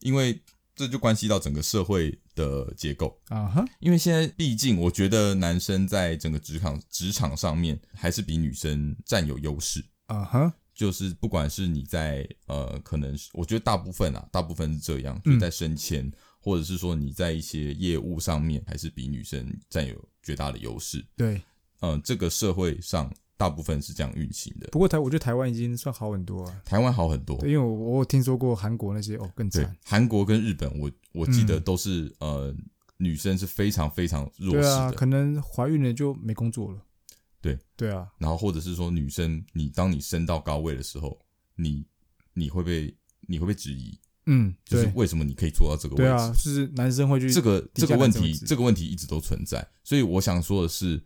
[0.00, 0.40] 因为
[0.74, 3.64] 这就关系到整个社会的结构啊哈。
[3.80, 10.54] 因为现在毕竟，我觉得男生在整个职场职场上面还是比女生占有优势啊哈。
[10.74, 21.04] 就是不管是你在呃，可能是我觉得大部分啊，大部分是这样，就在升迁或者是说你在一些业务上面，还是比女生占有绝大的优势。
[21.14, 21.42] 对，
[21.80, 23.12] 嗯，这个社会上。
[23.38, 26.62] 大部分是这样运行的，不过台我觉得台湾已经算好很多啊。
[26.64, 29.76] 台湾好很多，因为我我有听说过韩国那些哦更惨。
[29.84, 32.56] 韩国跟日本我，我我记得都是、嗯、呃
[32.96, 36.80] 女生是非常非常弱势的，对啊，可能怀孕了就没工作了。
[37.42, 41.18] 对对啊，然后或者是说女生，你当你升到高位的时候，
[41.56, 41.84] 你
[42.32, 42.96] 你会被
[43.28, 46.04] 你会被质疑，嗯，就是为什么你可以做到这个位置？
[46.04, 49.68] 对啊，就是男生会去这个这个问题，这个问题一直都存在。
[49.84, 51.04] 所以我想说的是。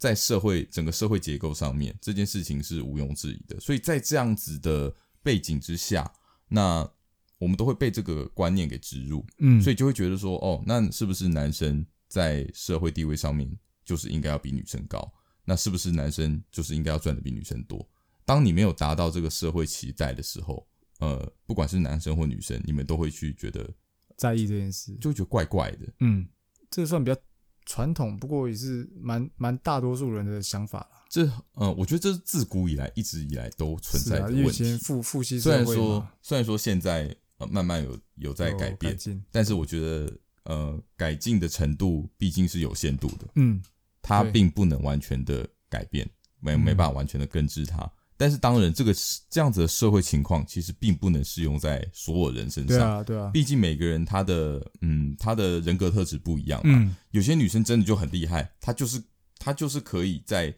[0.00, 3.60] 在社会整个社会结构上面，这件事情是毋庸置疑的。
[3.60, 6.10] 所以在这样子的背景之下，
[6.48, 6.90] 那
[7.36, 15.12] 我们都会被这个观念给植入，嗯，所以就会觉得说，哦，那是不是男生在社会地位上面就是应该要比女生高？
[15.44, 17.86] 那是不是男生就是应该要赚的比女生多？
[18.24, 20.66] 当你没有达到这个社会期待的时候，
[21.00, 23.68] 呃，不管是男生或女生，你们都会去觉得
[24.16, 25.92] 在意这件事，就会觉得怪怪的。
[26.00, 26.26] 嗯，
[26.70, 27.20] 这个算比较。
[27.66, 30.88] 传统，不过也是蛮蛮大多数人的想法。
[31.08, 34.48] 这，嗯，我觉得这是自古以来一直以来都存在的问题。
[34.48, 40.12] 以前父父系虽然说虽然说现在呃慢慢有有在改变，改但是我觉得
[40.44, 43.26] 呃改进的程度毕竟是有限度的。
[43.34, 43.60] 嗯，
[44.02, 47.90] 它并不能完全的改变，没没办法完全的根治它。
[48.20, 48.94] 但是当然，这个
[49.30, 52.76] 这样子的社会情况其实并不能适用在所有人身上。
[52.76, 53.30] 对啊，对啊。
[53.32, 56.78] 毕竟每个人他的嗯，他的人格特质不一样嘛。
[56.78, 56.94] 嗯。
[57.12, 59.02] 有些女生真的就很厉害，她就是
[59.38, 60.54] 她就是可以在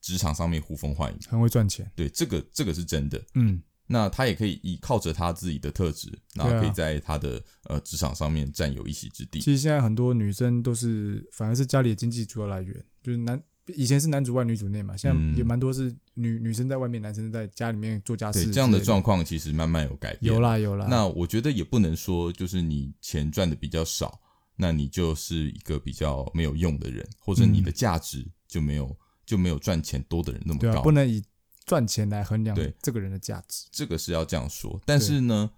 [0.00, 1.90] 职场上面呼风唤雨，很会赚钱。
[1.96, 3.20] 对，这个这个是真的。
[3.34, 3.60] 嗯。
[3.88, 9.40] 那她也可以依靠着她自己的特质，然后可以在她的呃职场上面占有一席之地。
[9.40, 18.44] 其实现在很多女生都是，反而是家里的经济主要来源，就是男以前是男主外女主内嘛，现在也蛮多是女女生在外面，男生在家里面做家事。
[18.44, 20.32] 对，这样的状况其实慢慢有改变。
[20.32, 20.86] 有啦有啦。
[20.88, 24.20] 那我觉得也不能说就是你钱赚的比较少，
[24.56, 30.70] 那你就是一个比较没有用的人，或者你的价值就没有、嗯、就没有赚钱多的人那么高。
[30.70, 31.22] 对啊，不能以。
[31.66, 34.80] 赚钱来衡量对这个人的价值，这个是要这样说。
[34.84, 35.48] 但是呢，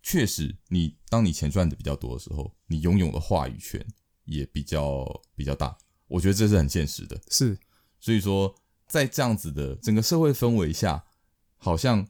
[0.00, 3.84] 确实，你当你钱赚的比较多的时候，你拥有的话语权
[4.26, 5.76] 也比较比较大。
[6.08, 7.20] 我觉得这是很现实的。
[7.30, 7.58] 是，
[8.00, 8.54] 所以说，
[8.86, 11.04] 在这样子的整个社会氛围下，
[11.56, 12.06] 好像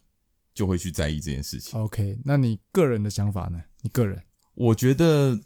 [0.52, 1.78] 就会去在意这件事情。
[1.80, 3.62] OK，那你个人的想法呢？
[3.82, 4.22] 你个人，
[4.54, 5.38] 我觉得，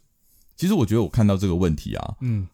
[0.56, 2.46] 其实我觉得我看到这个问题啊，嗯，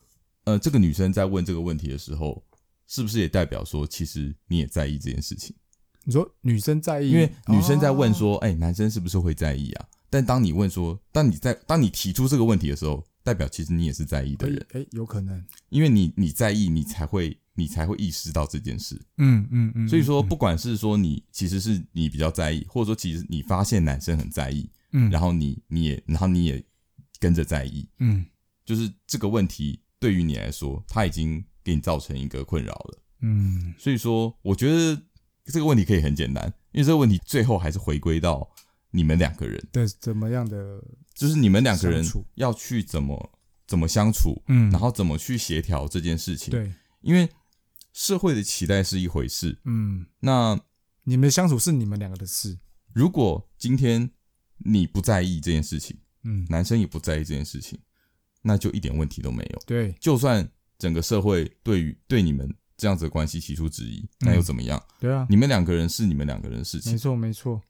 [0.44, 2.44] 呃，这个女生在问这个问题的时候。
[2.86, 5.56] 是不是也代表说，其实你也在意这件事情？
[6.04, 14.64] 你说女生在意，因为女生在问说：“哎、哦欸，男生是不是会在意啊？”但当你问说，当你在当你提出这个问题的时候，代表其实你也是在意的人。
[14.74, 19.00] 哎、有可能，因为你你在意，你才会你才会意识到这件事。
[19.16, 19.88] 嗯嗯嗯。
[19.88, 26.62] 所以说，不管是说你其实是你比较在意，或者说其实你发现男生很在意，嗯，然后你你也然后你也
[27.18, 28.26] 跟着在意，嗯，
[28.64, 33.02] 就是这个问题对于你来说，他已经给你造成一个困扰了。
[33.22, 35.02] 嗯，所以说，我觉得
[35.46, 38.46] 这个问题可以很简单，因为这个问题最后还是回归到
[38.94, 40.80] 你们两个人对怎么样的，
[41.14, 42.04] 就是你们两个人
[42.36, 43.32] 要去怎么
[43.66, 46.52] 怎么相处，嗯，然后怎么去协调这件事情。
[46.52, 47.28] 对，因为
[47.92, 50.58] 社会的期待是一回事，嗯，那
[51.02, 52.56] 你们的相处是你们两个的事。
[52.92, 54.08] 如果今天
[54.58, 57.76] 你不在意这件事情，嗯，男生也不在意这件事情，
[58.42, 59.62] 那就一点问题都没有。
[59.66, 62.48] 对，就算整个社会对于对你们。
[62.76, 64.76] 这样子的关系提出质疑，那又怎么样？
[64.76, 67.62] 嗯、对啊，你们两个人是你们两个人的事情，没错没错。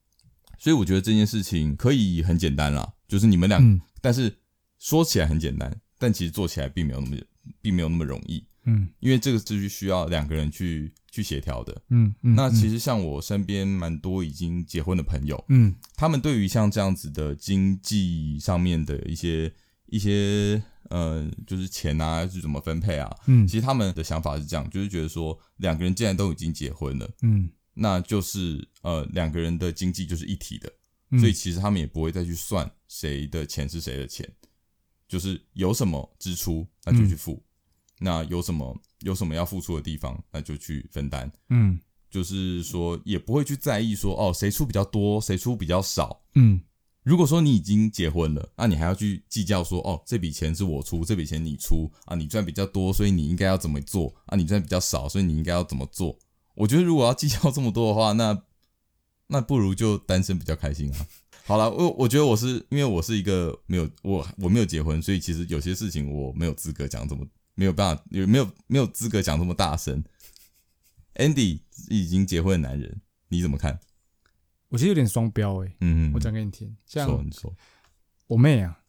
[0.59, 4.35] 所以我觉得这件事情可以很简单啦，就是你们俩、嗯，但是
[4.79, 7.17] 说起来很简单，但其实做起来并没有那么，
[7.61, 8.45] 并没有那么容易。
[8.67, 11.83] 嗯，因为这个是需要两个人去去协调的。
[11.91, 12.35] 嗯嗯。
[12.35, 19.53] 那其实像我身边蛮多已经结婚的朋友，嗯，他们对于像这样子的经济上面的一些
[19.87, 20.63] 一些。
[20.91, 23.11] 呃，就是钱啊，是怎么分配啊？
[23.27, 30.73] 嗯，其实他们的想法是这样，就是觉得说，两个人既然都已经结婚了，嗯，那就是呃，两个人的经济就是一体的，
[31.11, 34.29] 嗯，所以其实他们也不会再去算谁的钱是谁的钱，
[35.07, 37.33] 就是有什么支出那就去付，
[38.01, 41.79] 嗯，那有什么有什么要付出的地方那就去分担，嗯，
[42.11, 46.61] 就是说也不会去在意说哦，谁出比较多，谁出比较少，嗯。
[47.05, 52.17] 如果说你已经结婚了，那你还要去计较说，哦，这笔钱是我出，这笔钱你出啊？
[52.17, 54.39] 你赚比较多，所以你应该要怎么做啊？
[54.39, 56.19] 你赚比较少，所以你应该要怎么做？
[56.55, 58.43] 我觉得如果要计较这么多的话，那
[59.27, 61.07] 那不如就单身比较开心啊。
[61.45, 70.03] 好了，我我觉得我是因为我是一个没有我我没有结婚，所以其实有些事情我没有资格讲这么没有办法，有没有没有资格讲这么大声。
[71.17, 73.79] Andy 已经结婚的男人，你怎么看？
[74.69, 77.55] 我其实有点双标诶，嗯，我讲给你听，像说你说
[78.27, 78.81] 我妹啊，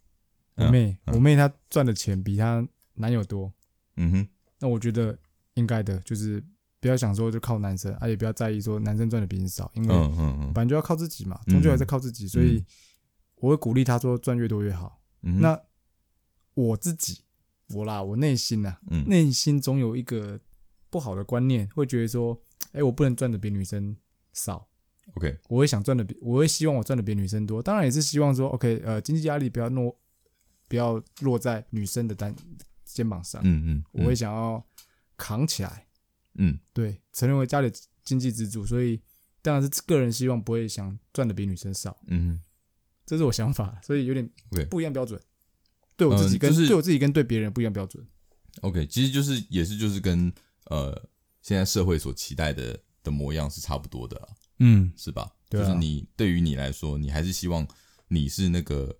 [0.55, 3.53] 我妹，嗯嗯、我妹她赚的钱比她男友多，
[3.97, 4.27] 嗯哼，
[4.59, 5.15] 那我觉得
[5.53, 6.43] 应该的，就是
[6.85, 12.63] 不要想说就靠男生，啊，也不要在意说男生赚的比你少，因为嗯嗯嗯，反正就要靠自己嘛，终究还是靠自己，所以
[13.37, 15.01] 我会鼓励他说赚越多越好。
[15.23, 15.59] 嗯、那
[16.53, 17.21] 我自己，
[17.69, 20.39] 我啦，我内心呐，内、嗯、心总有一个
[20.91, 23.97] 不好的观念，会觉得说，哎、欸，我不能赚的比女生
[24.33, 24.67] 少。
[25.15, 29.97] OK，我会想赚的比，我会希望我赚的比女生多，当然也是希望说，OK，呃，经济压力不要落，
[30.69, 32.35] 不要落在女生的单
[32.83, 33.41] 肩膀上。
[33.43, 34.63] 嗯嗯，我会想要
[35.17, 35.87] 扛起来。
[36.35, 37.71] 嗯，对，成为家里
[38.03, 39.01] 经济支柱，所以
[39.41, 41.97] 当然是个人希望不会想赚的比女生少。
[42.07, 42.39] 嗯，
[43.05, 44.29] 这是我想法，所以有点
[44.69, 45.19] 不一样标准。
[45.97, 48.05] 对我自己跟、嗯就是、对我自己跟对别人不一样标准。
[48.61, 50.31] OK，其实就是也是就是跟
[50.65, 50.93] 呃
[51.41, 54.29] 现在社会所期待的的模样是差不多的。
[54.59, 55.31] 嗯，是吧？
[55.49, 57.67] 对啊，就是你对于你来说，你还是希望
[58.07, 58.99] 你是那个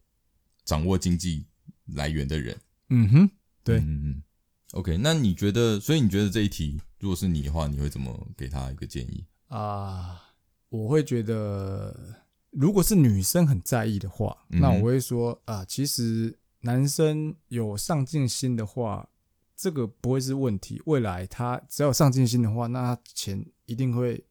[0.63, 1.45] 掌握经济
[1.85, 2.57] 来源的人。
[2.89, 3.29] 嗯哼，
[3.63, 4.23] 对，嗯嗯。
[4.73, 5.79] OK，那你觉得？
[5.79, 10.21] 所以你觉得这一题，如果是你的话，你会怎么给他一个建议啊？
[10.69, 19.07] 我会觉得，如果是女生很在意的话，嗯、那我会说啊，其实男生有上进心的话，
[19.55, 20.81] 这个不会是问题。
[20.85, 24.25] 未来他只要有上进心的话，那他钱一定会。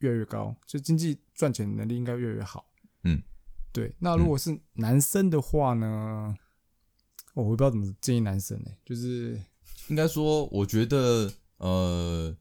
[0.00, 2.66] 越来越高，就经济赚钱能力应该越来越好。
[3.04, 3.22] 嗯，
[3.72, 3.94] 对。
[3.98, 6.36] 那如果是男生的话呢？
[7.32, 8.78] 我、我不知道怎么建议男生呢、欸。
[8.84, 9.40] 就是
[9.88, 12.34] 应该说，我觉得，呃，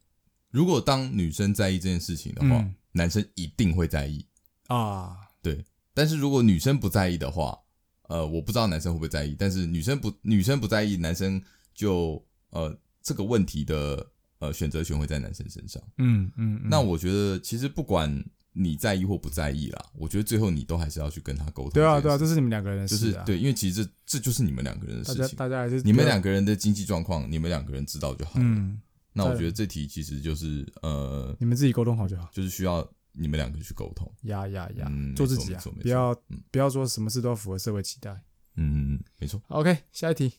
[0.49, 4.25] 如果当女生在意这件事情的话，嗯、男生一定会在意。
[4.67, 5.17] 啊。
[5.41, 7.60] 对，但是如果女生不在意的话，
[8.03, 11.41] 呃，我不知道男生会不会在意，但是女生不女生不在意，男生
[11.73, 14.06] 就呃这个问题的
[14.39, 15.84] 呃选择权会在男生身上。
[15.97, 18.23] 嗯嗯，嗯，那我觉得其实不管
[18.54, 21.72] 你在意或不在意啦，我觉得最后你都还是要去跟他沟通。
[21.72, 23.00] 对啊对啊，这是你们两个人的事啊。
[23.00, 25.22] 就是对，因为其实这这就是你们两个人的事情。
[25.22, 28.46] 大家大家还是你们两个人的经济状况，你们两个人知道就好了。
[28.46, 28.80] 嗯，
[29.12, 34.12] 那我觉得这题其实就是呃，你们自己沟通好就好，就是需要你们两个去沟通。
[34.24, 36.16] 呀呀呀，嗯，做自己啊，不要
[36.52, 38.22] 不要说什么事都要符合社会期待。
[38.56, 39.42] 嗯，没错。
[39.48, 40.34] OK，下一题。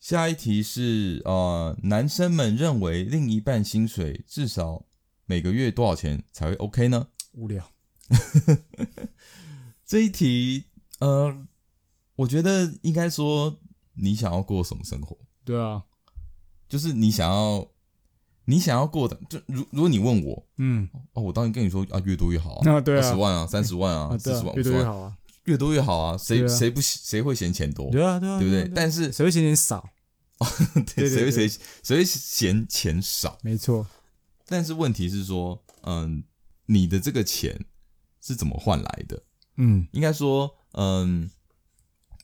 [0.00, 4.86] 下一题是呃，男生们认为另一半薪水至少
[5.26, 7.08] 每个月多少钱才会 OK 呢？
[7.38, 7.70] 无聊。
[9.86, 10.64] 这一题
[11.00, 11.46] 呃，
[12.16, 13.60] 我觉得应该说
[13.94, 15.16] 你想要过什么生活？
[15.44, 15.84] 对啊，
[16.68, 17.68] 就是你想要
[18.46, 25.16] 你想要过的，就如如果你问我，嗯，哦，我当然跟你说啊，越多越好啊，那 对啊，二十万啊，三十万啊，四十万，越多越好啊。
[25.44, 26.18] 越多越好啊！
[26.18, 27.90] 谁谁不谁会嫌钱多？
[27.90, 28.70] 对啊对啊，对不对？
[28.74, 29.88] 但是谁会嫌钱少？
[30.94, 31.48] 对，谁会谁
[31.82, 33.38] 谁会嫌钱少？
[33.42, 33.86] 没错。
[34.44, 36.22] 但是问题是说，嗯，
[36.70, 37.66] 你的这个钱
[38.20, 39.24] 是怎么换来的？
[39.56, 41.30] 嗯，应该说，嗯，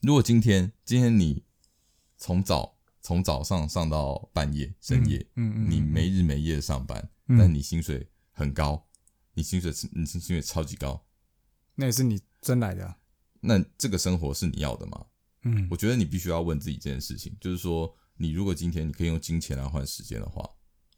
[0.02, 1.44] 如果今天今天你
[2.16, 8.86] 从早从早上上到半夜深夜，嗯嗯，你没日没夜的上班，但你薪水很高，
[9.32, 11.06] 你薪水你薪水超级高，
[11.74, 12.96] 那也是你挣来的。
[13.40, 15.06] 那这个生活是你要的吗？
[15.42, 20.48] 嗯，我觉得你必须要问自己这件事情，就是说，你如果今天你可以用金钱来换时间的话，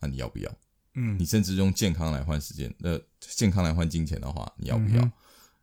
[0.01, 0.59] 那你要不要？
[0.97, 5.03] 嗯，你甚至用健康来换时间，呃，健康来换金钱的话，你要不要？
[5.05, 5.13] 嗯、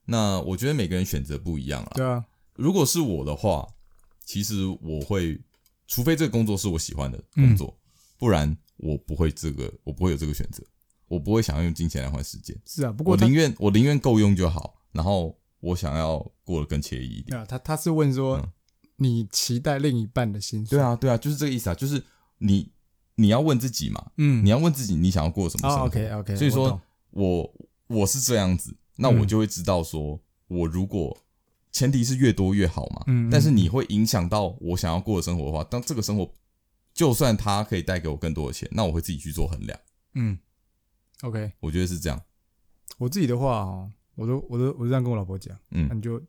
[0.06, 1.92] 那我觉得每个人选择不一样啊。
[1.96, 2.24] 对啊，
[2.56, 3.68] 如果是我的话，
[4.24, 5.38] 其实我会，
[5.88, 10.64] 除非这个工作是我喜欢的工作，嗯、不然我不会这个，我不会有这个选择，
[11.08, 12.58] 我不会想要用金钱来换时间。
[12.66, 15.38] 是啊，不过我宁愿我宁愿够用就好，然后。
[15.64, 17.40] 我想要过得更惬意一点。
[17.40, 18.52] 啊，他他是问说，嗯、
[18.98, 20.78] 你期待另一半的薪水？
[20.78, 22.04] 对啊，对啊，就是这个意思啊，就是
[22.40, 22.70] 你
[23.16, 25.84] 你要问自己嘛，嗯，你要问自己你想要过什么生活。
[25.84, 26.36] 哦、OK OK。
[26.36, 27.42] 所以说我
[27.88, 31.18] 我，我是这样子，那我就会知道说，嗯、我如果
[31.72, 36.32] 前提是越多越好嘛，嗯，但是你会影响到我想要过的生活的话，当这个生活
[36.94, 39.80] 就算它可以带给我更多的钱，那我会自己去做衡量。
[40.16, 40.38] 嗯
[41.22, 42.22] ，OK，我觉得是这样。
[42.98, 43.92] 我自己的话哦。
[44.16, 46.22] 我都我都我都这样跟我老婆讲，嗯，那你就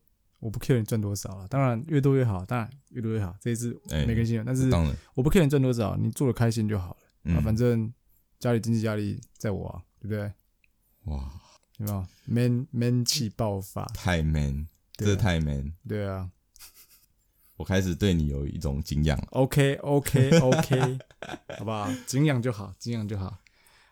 [0.44, 4.70] 我不 care 你赚多少了，当然越多越好，当然越多越好，这一次每个人心愿，但是
[5.14, 7.90] 我不 care 你赚多少，你做的开心就好了，嗯，反正
[8.38, 10.30] 家里经济压力在我啊，对不对？
[11.04, 11.30] 哇，
[11.78, 13.86] 有没有 man man 气爆发？
[13.94, 16.28] 太 man，这太 man，对啊，
[17.56, 19.18] 我开始对你有一种敬仰。
[19.30, 20.98] OK OK OK，
[21.58, 21.90] 好不好？
[22.06, 23.38] 敬仰就好，敬仰就好。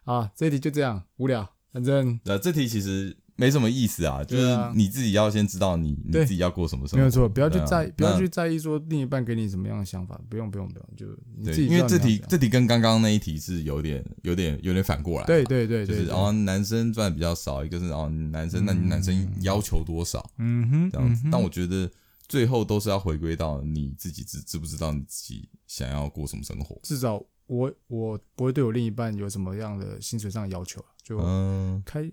[0.05, 1.51] 啊，这一题就这样无聊。
[1.73, 6.98] 反正呃，这题其实没什么意思啊，就是你自己要先知道你你自己要过什么生活。
[6.98, 11.66] 没有错，不要去在不要去在意说另一半给你什么样的想法，不用不用不用，就你自己。
[11.66, 15.26] 因为这题这题跟刚刚那一题是有点有点有点反过来。
[15.26, 20.24] 对对对，就是哦，男生赚比较少，一个是哦，男生那你男生要求多少？
[20.38, 21.24] 嗯哼，这样子。
[21.33, 21.90] 但我觉得
[22.28, 26.78] 最后都是要回归到你自己知知不知道你自己想要过什么生活。
[26.85, 30.81] 至少我我不会对我另一半有什么样的薪水上的要求。
[31.02, 32.09] 就嗯，开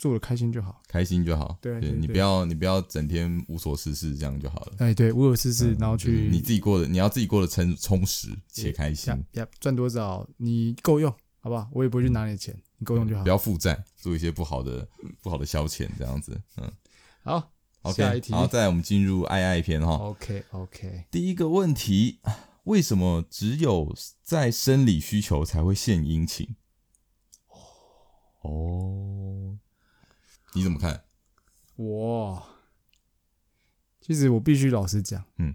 [0.00, 1.58] 做的开心就好，开心就好。
[1.60, 4.72] 对，你不要你不要整天无所事事，这样就好了。
[4.78, 9.12] 哎，对，无所事事，然后去你自己过的，你要自己过得充充实且开心。
[9.32, 11.68] 呀，赚多少你够用，好不好？
[11.70, 13.22] 我也不会去拿你的钱，你够用就好。
[13.22, 14.88] 不要负债，做一些不好的
[15.20, 16.40] 不好的消遣，这样子。
[16.56, 16.72] 嗯，
[17.22, 18.32] 好，OK，下一题。
[18.32, 19.92] 好，再来我们进入爱爱篇哈。
[19.96, 21.04] OK，OK。
[21.10, 22.20] 第一个问题，
[22.64, 26.56] 为什么只有在生理需求才会献殷勤？
[28.42, 29.58] 哦，
[30.54, 31.04] 你怎么看？
[31.76, 32.42] 我
[34.00, 35.54] 其实我必须老实讲，嗯，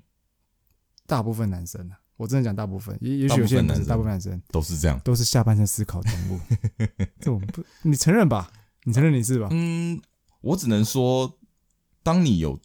[1.05, 6.39] 大部分男生啊，我真的讲大部分，也也许有些男生，大部分男生都是这样，都是下半身思考动物。
[7.19, 8.51] 这我们不，你承认吧？
[8.83, 9.49] 你承认你是吧？
[9.51, 10.01] 嗯，
[10.41, 11.39] 我只能说，
[12.01, 12.59] 当你有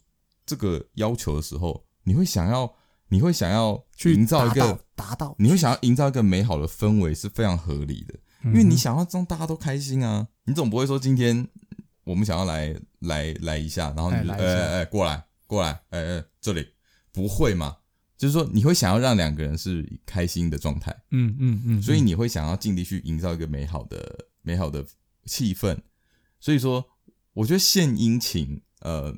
[0.45, 2.73] 这个要求的时候，你会想要，
[3.09, 8.17] 你会想要去营造一个达到，你会想要营造一个美好的氛围，是非常合理的。
[8.43, 11.47] 因为你想要让大家都开心啊，你总不会说今天
[12.11, 16.67] 我们想要来来来一下，然后你就哎哎哎过来过来哎哎这里
[17.13, 17.77] 不会嘛？
[18.17, 24.85] 就是说你会想要让两个人是开心的状态，嗯嗯嗯，所以你会想要尽力去营造一个美好的美好的
[25.25, 25.79] 气氛。
[26.39, 26.85] 所以说，
[27.33, 29.15] 我觉得献殷勤，呃，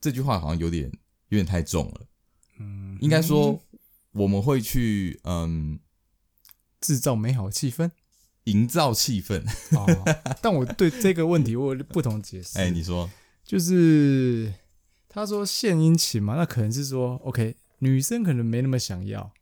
[0.00, 0.90] 这句话好像有点
[1.30, 2.06] 有点太重了。
[2.60, 3.60] 嗯，应该说
[4.12, 5.80] 我们会去嗯
[6.80, 7.90] 制造美好气氛。
[8.44, 9.42] 营造气氛，
[9.76, 9.86] 哦，
[10.42, 12.58] 但我对这个问题我有不同解释。
[12.58, 13.10] 哎，你说，
[13.44, 14.52] 就是
[15.08, 19.32] 他说献殷勤嘛，那可能是说，OK，女生可能没那么想要，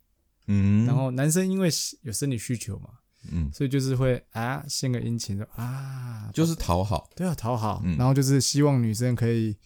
[0.46, 1.68] 嗯，然后男生因为
[2.02, 2.90] 有生理需求嘛，
[3.30, 7.96] 嗯，所以就是会啊献个殷勤的啊，就是讨好，对啊讨好，嗯。
[7.96, 9.56] 然后就是希望女生可以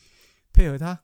[0.53, 0.99] 配合他，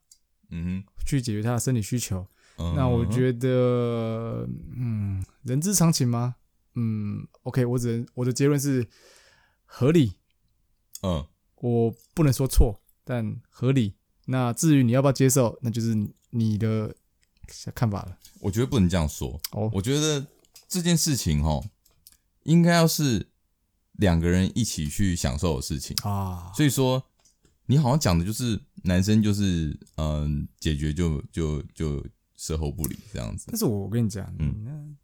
[0.50, 2.26] 嗯去解决他的生理需求。
[2.56, 6.36] 哼，那我，觉得，嗯，人之常情吗？
[6.74, 8.86] 嗯，OK，我只能我的结论是
[9.64, 10.14] 合理，
[11.02, 13.94] 嗯，我不能说错，但合理。
[14.26, 15.94] 那至于你要不要接受，那就是
[16.30, 16.94] 你的
[17.74, 18.18] 看法了。
[18.40, 19.40] 我觉得不能这样说。
[19.50, 20.26] 哦，我觉得
[20.68, 21.64] 这件事情哦，
[22.44, 23.28] 应该要是
[23.94, 25.96] 两个人一起去享受的事情。
[26.04, 27.02] 啊，所以说，
[27.66, 32.04] 你好像讲的就是男生就是嗯，解决就就就
[32.36, 33.46] 事后不理这样子。
[33.48, 34.96] 但是我跟你讲，嗯嗯，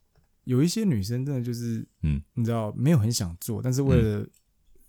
[0.48, 4.26] 有一些女生真的就是，嗯，你知道，没有很想做，但是为了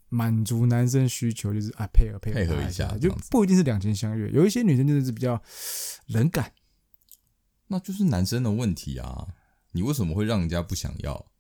[0.07, 4.31] 满足男生需求，就是啊配合配合配合一一下就不一定是两情相悦。
[4.31, 5.41] 有一些女生真的是比较
[6.07, 6.53] 冷感。
[7.67, 9.27] 那就是男生的问题啊！
[9.73, 11.31] 你为什么会让人家不想要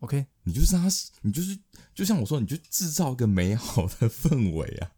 [0.00, 0.86] ？OK，你就是他，
[1.22, 1.58] 你就是
[1.94, 4.92] 就像我说，你就制造一个美好的氛围啊。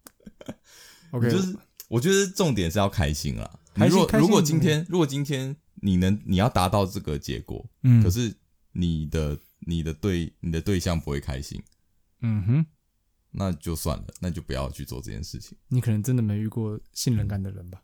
[1.12, 1.56] OK，就是
[1.88, 3.60] 我觉得重点是要开心啦。
[3.74, 8.34] 你开心开心如果如果今天如果今天你能你要达到这个结果，嗯，可是
[8.72, 11.62] 你的你的对你的对象不会开心，
[12.20, 12.66] 嗯哼，
[13.30, 15.56] 那就算了，那就不要去做这件事情。
[15.68, 17.82] 你可能真的没遇过性冷感的人吧？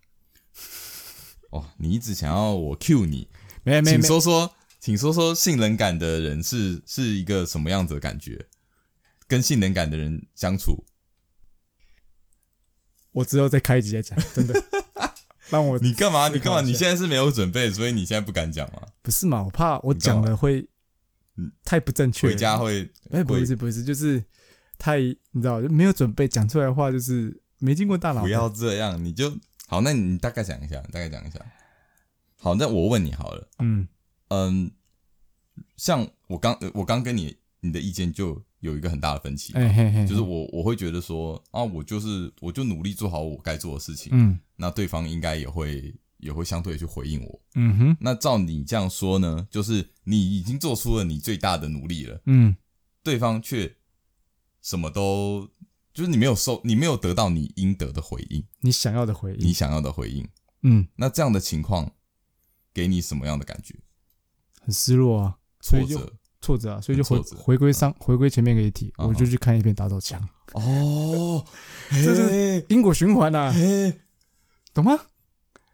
[1.50, 3.28] 哦，你一直想要我 cue 你，
[3.62, 8.48] 没没没，请说说，请说说性冷感的人是是一个什么样子的感觉？
[9.26, 10.84] 跟性冷感的人相处，
[13.12, 14.54] 我之后再开一集再讲，真的。
[15.54, 16.28] 让我你干嘛？
[16.28, 16.60] 你干嘛？
[16.60, 18.82] 你现在是没有准备，所以你现在不敢讲吗？
[19.02, 19.42] 不是嘛？
[19.42, 20.68] 我怕我讲了会
[21.36, 24.22] 嗯太不正确，回家会哎，不是不是，就是
[24.78, 28.22] 太你知道，就没有准备讲出来的话，就是没经过大脑。
[28.22, 29.30] 不要这样，你就
[29.66, 29.80] 好。
[29.80, 31.38] 那你大概讲一下，大概讲一下。
[32.40, 33.88] 好，那我问你好了，嗯
[34.28, 34.70] 嗯，
[35.76, 44.38] 像我刚我刚跟你你的意见就有一个很大的分歧嘛，哎嘿嘿，就是我我会觉得说啊，我就是我就努力做好我该做的事情，嗯。
[44.56, 47.42] 那对方应该也会也会相对去回应我。
[47.56, 47.96] 嗯哼。
[48.00, 52.56] 那照你这样说呢，就是你已经做出了你最大的努力了，嗯。
[53.02, 53.70] 对方却
[54.62, 55.46] 什么都
[55.92, 60.26] 就是你没有收，你没有得到你应得的回应，你想要的回应，你想要的回应。
[60.62, 61.92] 嗯，那这样的情况
[62.72, 63.74] 给你什么样的感觉？
[64.62, 70.20] 很失落啊，挫折挫折啊，所以就回回归上回归前面一个题，嗯我就去看一遍打手枪，
[70.52, 71.42] 哦，
[71.90, 73.54] 这是因果循环啊，
[74.74, 74.98] 懂吗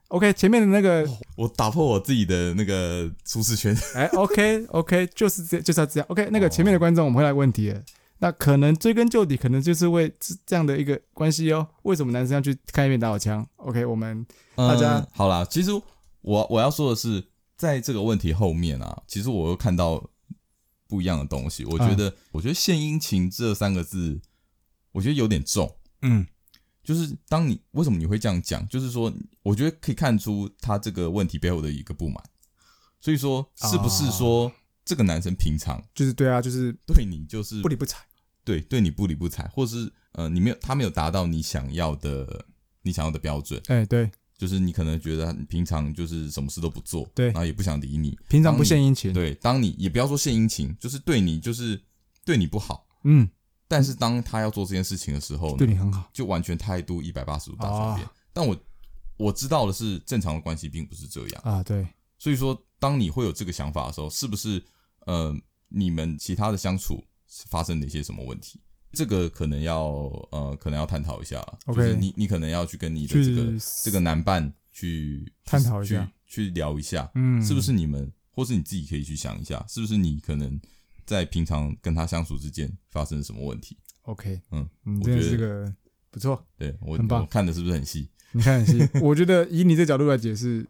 [0.08, 3.76] ？OK，前面的那个，我打破我自己的那个舒适圈。
[3.94, 6.06] 哎，OK OK，就是这就是要这样。
[6.08, 7.80] OK，那个前面的观众，我们会来问题了。
[8.18, 11.66] 那可能追根究底，可能就是为这这样的一个关系哦。
[11.84, 15.70] 为什么男生要去看一遍打手枪？OK，我们大家嗯、好啦，其实
[16.20, 17.24] 我我要说的是，
[17.56, 20.04] 在这个问题后面啊，其实我又看到
[20.90, 21.64] 不一样的东西。
[21.64, 24.20] 我觉得，我觉得“献殷勤”这三个字，
[24.92, 25.76] 我觉得有点重。
[26.02, 26.26] 嗯
[26.82, 28.66] 就是当你为什么你会这样讲？
[28.66, 29.12] 就是说，
[29.42, 32.20] 我觉得可以看出他这个问题背后的一个不满。
[33.00, 34.50] 所以说，是不是说
[34.84, 37.98] 这个男生平常就是对啊，就是对你就是不理不睬。
[38.42, 42.46] 对对你不理不睬，或是呃，你没有他没有达到你想要的
[42.82, 44.10] 你想要的标准，哎，对，
[44.40, 51.78] 就是你可能觉得你平常就是什么事都不做，对然后也不想理你，平常不献殷勤。，对，当你也不要说献殷勤，就是对你就是
[52.24, 53.28] 对你不好，嗯，
[53.68, 56.08] 但是当他要做这件事情的时候呢，对你很好。
[56.10, 58.06] 就完全态度一百八十度大转变。
[58.06, 58.56] 啊但我
[59.18, 61.86] 我知道的是，正常的关系并不是这样，啊，对，
[62.18, 64.64] 所以说，当你会有这个想法的时候，是不是
[65.04, 65.36] 呃，
[65.68, 67.04] 你们其他的相处
[67.50, 68.58] 发生了一些什么问题？
[68.92, 69.82] 这个可能要
[70.30, 71.40] 呃，可能要探讨一下。
[71.66, 73.52] OK 就是你你可能要去跟你的这个
[73.84, 80.60] 这个男伴去探讨一下去，去聊一下，嗯，是不是你们，或是你自己可以去想一下，是不是你可能
[81.04, 84.40] 在平常跟他相处之间发生了什么问题？OK？
[84.50, 85.72] 嗯，嗯，我觉得这个
[86.10, 86.44] 不错。
[86.56, 88.08] 对我很棒我看的是不是很细？
[88.32, 90.66] 你看很细， 我觉得以你这角度来解释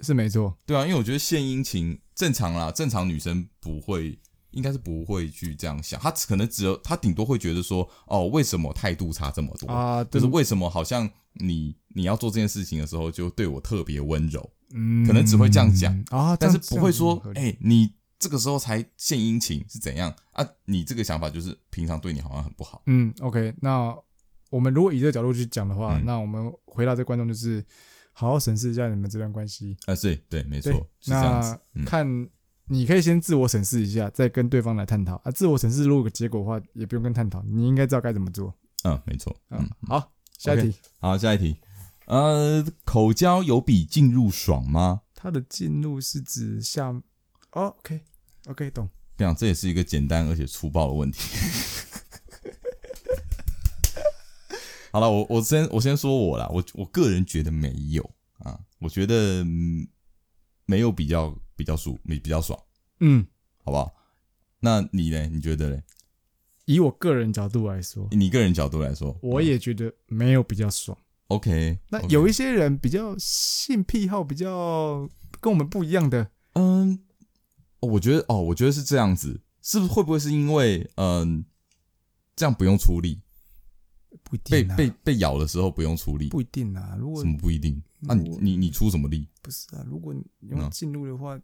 [0.00, 0.56] 是没错。
[0.64, 4.18] 对啊，因为我觉得献殷勤正常啦，正常女生不会，
[4.52, 9.68] 应该是不会去这样想，他可能只有他顶多会觉得说，哦，为什么态度差这么多？
[9.68, 20.46] 啊，就是为什么好像你你要做这件事情的时候就对我特别温柔，嗯，可能只会这样讲啊，但是不会说哎、你这个时候才献殷勤是怎样啊？
[20.66, 22.82] 你这个想法就是平常对你好像很不好。
[22.86, 23.96] 嗯，OK，那
[24.50, 27.64] 我们如果以这个角度去讲的话，嗯那我们回答这观众就是
[28.12, 29.76] 好好审视一下你们这段关系。
[29.86, 31.58] 啊，是对，没错，，那。
[31.74, 32.06] 嗯，看
[32.72, 35.30] 你可以先自我审视一下，再跟对方来探讨啊。
[35.30, 38.54] 自我审视如果有结果的话，也不用跟探讨，你应该知道该怎么做。
[38.84, 40.74] 嗯，没错，嗯嗯，，好，下一题。
[40.98, 41.58] 好，下一题。
[42.06, 45.02] 呃，口交有比进入爽吗？
[45.14, 46.88] 它的进入是指下。
[47.52, 48.88] 哦，OK，OK，懂。
[49.18, 51.20] 这样，这也是一个简单而且粗暴的问题。
[54.90, 58.02] 好了，我我先我先说我啦，我我个人觉得没有
[58.38, 59.44] 啊，我觉得
[60.64, 62.58] 没有比较比较舒比比较爽，
[63.00, 63.26] 嗯，
[63.64, 63.94] 好不好？
[64.60, 65.26] 那你呢？
[65.26, 65.82] 你觉得呢？
[66.64, 70.96] 以我个人角度来说，你个人角度来说，我也觉得没有比较爽。
[71.28, 75.08] OK，那有一些人比较性癖好比较
[75.40, 77.00] 跟我们不一样的，嗯，
[77.80, 81.44] 我觉得哦，我觉得是这样子，是不是会不会是因为嗯，
[82.36, 83.20] 这样不用出力？
[84.22, 86.96] 不一定、啊、被被被咬的时候不用出力，不一定啊。
[86.98, 87.82] 如果什么不一定？
[88.02, 89.28] 那、啊、你你你出什么力？
[89.40, 91.38] 不是啊，如果你用进入的话，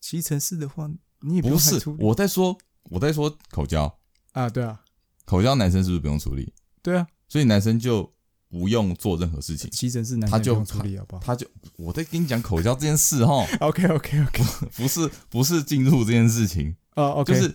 [0.00, 0.90] 骑乘式的话，
[1.20, 1.82] 你也不是。
[1.98, 3.98] 我在说我在说口交
[4.32, 4.80] 啊，对啊，
[5.24, 6.52] 口交男生是不是不用出力？
[6.82, 8.12] 对啊，所以男生就
[8.48, 9.70] 不用做任何事情。
[9.70, 11.22] 骑乘式男生就不用出力，好不好？
[11.22, 11.46] 他就
[11.76, 13.46] 我在跟你讲口交这件事哈。
[13.60, 14.44] OK OK OK，
[14.76, 17.54] 不是不是进入这件事情啊，OK，就是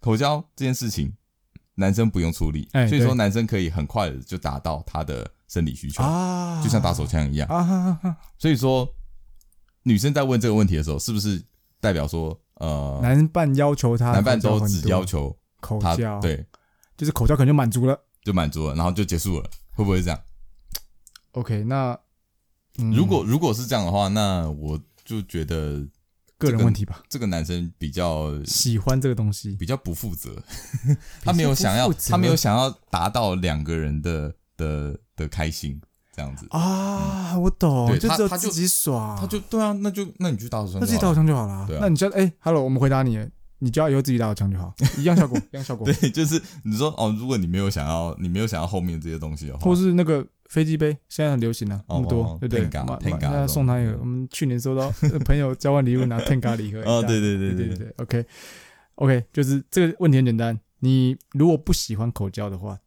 [0.00, 1.12] 口交这件事情。
[1.76, 6.02] 男生不用出力，所以说男生可以很快的就达到他的生理需求，
[6.64, 7.46] 就像打手枪一样。
[7.48, 8.16] 啊。
[8.38, 8.88] 所以说，
[9.82, 11.44] 女生在问这个问题的时候，是不是
[11.78, 16.46] 代表说，呃，男伴要求她，男伴都只要求口交，对，
[16.96, 20.18] 就是口交可能就满足了，就满足了，然后就结束了，会不会是这样
[21.32, 21.98] ？OK，那
[22.94, 25.86] 如果如果是这样的话，那我就觉得。
[26.38, 30.42] 个人问题吧，这个男生比较喜欢这个东西，比较不负责，
[31.22, 35.80] 他没有想要，他没有想要达到两个人的的的开心
[36.14, 36.46] 这样子。
[36.50, 43.18] 啊，我懂，就只有自己爽，他就对啊，那就那你去打手枪，那自己打手枪就好了，对啊，那你叫哎，Hello，我们回答你，
[43.58, 50.26] 你就要以后自己打手枪就好， 一样效果，一样效果，对，就是你说哦，如果你没有想要，你没有想要后面这些东西的话，或是那个。
[50.48, 52.68] 飞机杯现在很流行啊，那么多，对不对？
[53.18, 54.92] 现在送他一个，我们去年收到
[55.24, 56.82] 朋友交换礼物拿 Tenga 礼盒。
[56.82, 60.60] 哦，对对对对对，OK，OK，就是这个问题很简单。
[60.80, 62.78] 你如果不喜欢口交的话，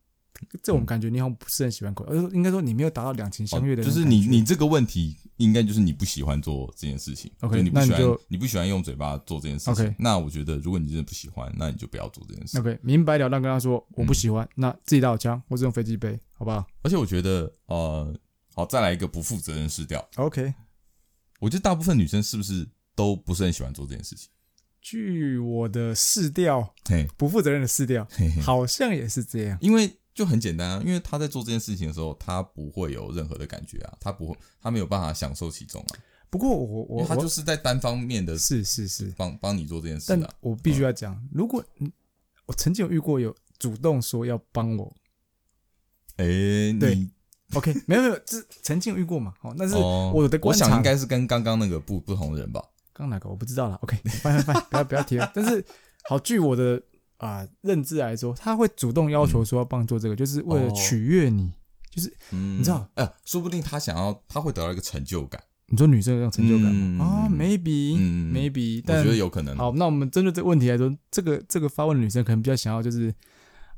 [0.64, 3.84] 这种感觉你好像不是很喜欢口，而应该说你没有达到两情相悦的。
[3.84, 7.32] 就是你你这个问题应该就是你不喜欢做这件事情。
[7.42, 9.74] OK，你不喜欢那你就你不喜欢用嘴巴做这件事情。
[9.74, 12.60] OK，那我觉得如果你真的不喜欢，那你就不要做这件事。
[12.60, 16.66] OK，明白了，那跟他说我不喜欢，那自己带好枪或者用飞机杯，好不好？
[16.84, 18.16] 而且我觉得呃。
[18.58, 20.08] 好，再来一个不负责任试调。
[20.16, 20.54] OK，
[21.42, 22.66] 我觉得大部分女生是不是
[22.96, 24.30] 都不是很喜欢做这件事情？
[24.82, 28.08] 据我的试调，嘿，不负责任的试调，
[28.42, 29.58] 好像也是这样。
[29.60, 35.94] 因为就很简单啊，因为他在做这件事情的时候，他不会有任何的感觉啊，他不会，他没有办法享受其中啊。
[36.30, 40.18] 不过我我他就是在单方面的，是是是，帮帮你做这件事啊。
[40.20, 41.64] 但我必须要讲，如果
[42.48, 44.96] 我曾经有遇过有主动说要帮我，
[46.16, 46.26] 哎，
[46.80, 47.08] 对。
[47.54, 49.32] OK，没有没有，这曾经有遇过嘛？
[49.42, 52.60] 哦，那是我的观察，我想应该是跟刚刚那个不不同的人吧。
[52.92, 53.76] 刚哪个我不知道了。
[53.84, 55.32] OK，拜拜拜，不要不要提了。
[55.34, 55.64] 但是
[56.06, 56.82] 好，据我的
[57.18, 61.52] 啊认知来说，他会主动要求说要帮你做这个，就是为了取悦你，
[61.92, 65.42] 就是你知道，呃，说不定他想要，他会得到一个成就感。
[65.68, 67.06] 你说女生有成就感吗？
[67.06, 69.58] 啊，maybe，maybe，但我觉得有可能。
[69.58, 73.14] 好，那我们针对这个问题来说，这个这个发问的女生可能比较想要就是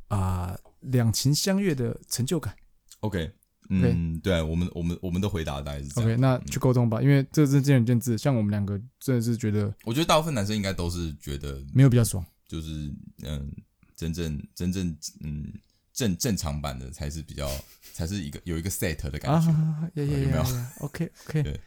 [0.09, 2.55] 啊两情相悦的成就感。
[2.99, 3.31] OK。
[3.69, 6.09] 嗯，对，我们我们我们的回答大概是这样。
[6.09, 8.17] OK，那去沟通吧，因为这是见仁见智。
[8.17, 12.93] 像我们两个真的是觉得，我觉得大部分男生应该都是觉得没有比较爽，就是
[13.23, 13.51] 嗯，
[13.95, 15.53] 真正真正嗯
[15.93, 17.49] 正正常版的才是比较
[17.93, 20.43] 才是一个有一个 set 的感觉，有没有
[20.79, 21.59] ？OK OK， 对，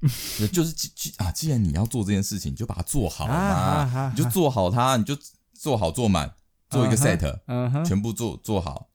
[0.48, 5.16] 就是既既啊，既然你要做这件事情，你就把它做好嘛，你就做好它，你就
[5.52, 6.34] 做好做满，
[6.70, 8.90] 做一个 set，嗯，全部做做好。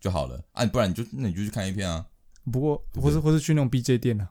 [0.00, 2.04] 就好了啊，不然你就那你就去看 A 片啊。
[2.50, 4.28] 不过或是或是去那种 BJ 店啊，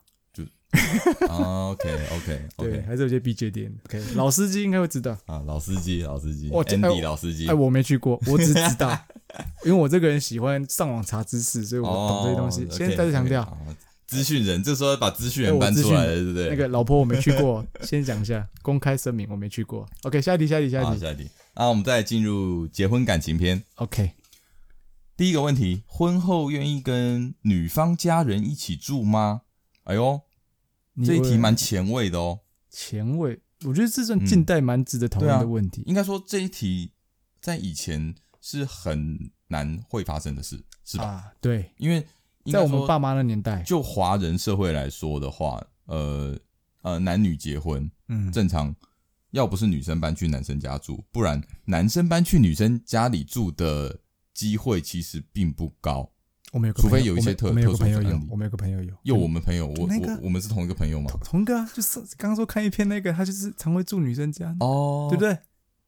[1.20, 3.72] 就啊 OK OK OK，对，还是有些 BJ 店。
[3.86, 7.46] OK，老司机应该会知道啊，老司机老司机，Andy 老司机。
[7.48, 8.98] 哎，我没去过，我只知道，
[9.64, 12.66] 因为我这个人喜欢上网查知识，所以我懂这些东西。
[12.70, 13.58] 先再次强调，
[14.06, 16.48] 资讯人这时候把资讯人搬出来了，对不对？
[16.48, 19.86] 那个老婆我没去过，先讲一下，公开声明我没去过。
[20.04, 21.28] OK，下一题，下一题，下一题，下一题。
[21.54, 23.62] 那我们再进入结婚感情篇。
[23.74, 24.12] OK。
[25.14, 29.42] 第一个问题，婚后愿意跟女方家人一起住吗？
[29.84, 30.20] 哎呦，
[31.04, 32.40] 这一题蛮前卫的哦。
[32.70, 35.82] 前卫，我觉得这算近代蛮值得讨论的问题。
[35.82, 36.92] 嗯啊、应该说这一题
[37.40, 41.04] 在以前是很难会发生的事，是吧？
[41.04, 42.06] 啊、对，因为
[42.52, 46.38] 在我们爸妈的年代，就华人社会来说的话，呃
[46.82, 48.74] 呃，男女结婚，嗯，正常
[49.30, 54.00] 要不是女生搬去男生家住，不然男生搬去女生家里住的。
[54.34, 56.10] 机会其实并不高
[56.52, 61.10] 我们有个除非有一些特我们有特殊个朋友有我们有个朋友有，又我们朋友，我那个我我们是同一个朋友吗？
[61.24, 65.36] 同个啊，就是刚刚说看一篇那个，他就是常会住女生家，哦，对不对？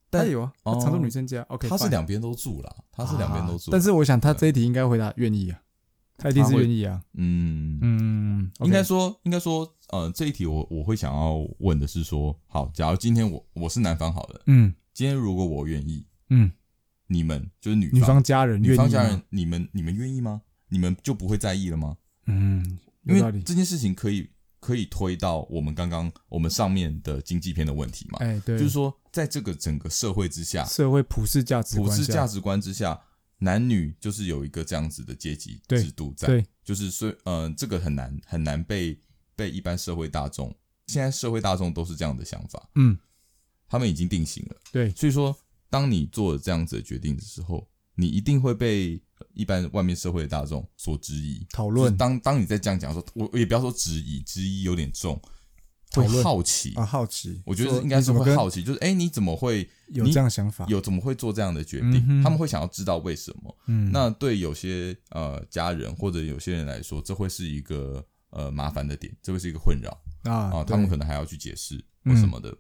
[0.08, 1.42] 但他有啊，常住女生家。
[1.48, 5.60] OK，他是两边都住啦，他是两边都住，啊但是我想他这一题应该回答愿意啊，
[6.16, 7.02] 他一定是愿意啊。
[7.12, 16.50] 嗯嗯，应该说，应该说，呃，这一题我我会想要问的是说，好，假如今天我我是男方好了，嗯今天如果我愿意，嗯，
[17.08, 20.40] 你们就是女女方家人，女方家人，，你们你们愿意吗？
[20.74, 21.96] 你们就不会在意了吗？
[22.26, 23.14] 嗯，因。
[23.14, 33.00] 为这件事情可以可以推到我们刚刚我们上面的经济片的问题嘛，哎，对，就是说，在这个整个社会之下，社会普世价值观，普世价值观之下，
[33.38, 38.98] 男女就是有一个这样子的阶级制度在，对，就是所以呃，这个很难很难被
[39.36, 40.52] 被一般社会大众，
[40.88, 42.98] 现在社会大众都是这样的想法，嗯，
[43.68, 45.36] 他们已经定型了，对，所以说，
[45.70, 49.01] 当你做了这样子的决定的时候，你一定会被
[49.32, 51.47] 一般外面社会的大众所质疑。
[51.51, 55.20] 讨论就是当当你在这样讲的时候，我我也不要说质疑，质疑有点重，
[55.92, 56.74] 会好奇。
[56.74, 60.66] 啊，好奇，我觉得应该是会好奇，就是哎，你怎么会有你这样想法？
[60.68, 62.07] 有怎么会做这样的决嗯定？
[62.07, 63.57] 哼他们会想要知道为什么。
[63.66, 69.90] 嗯，那对有些呃家人或者有些人来说，这会是一个呃麻烦的点，这会是一个困扰
[70.24, 72.57] 啊啊，他们可能还要去解释嗯或什么的。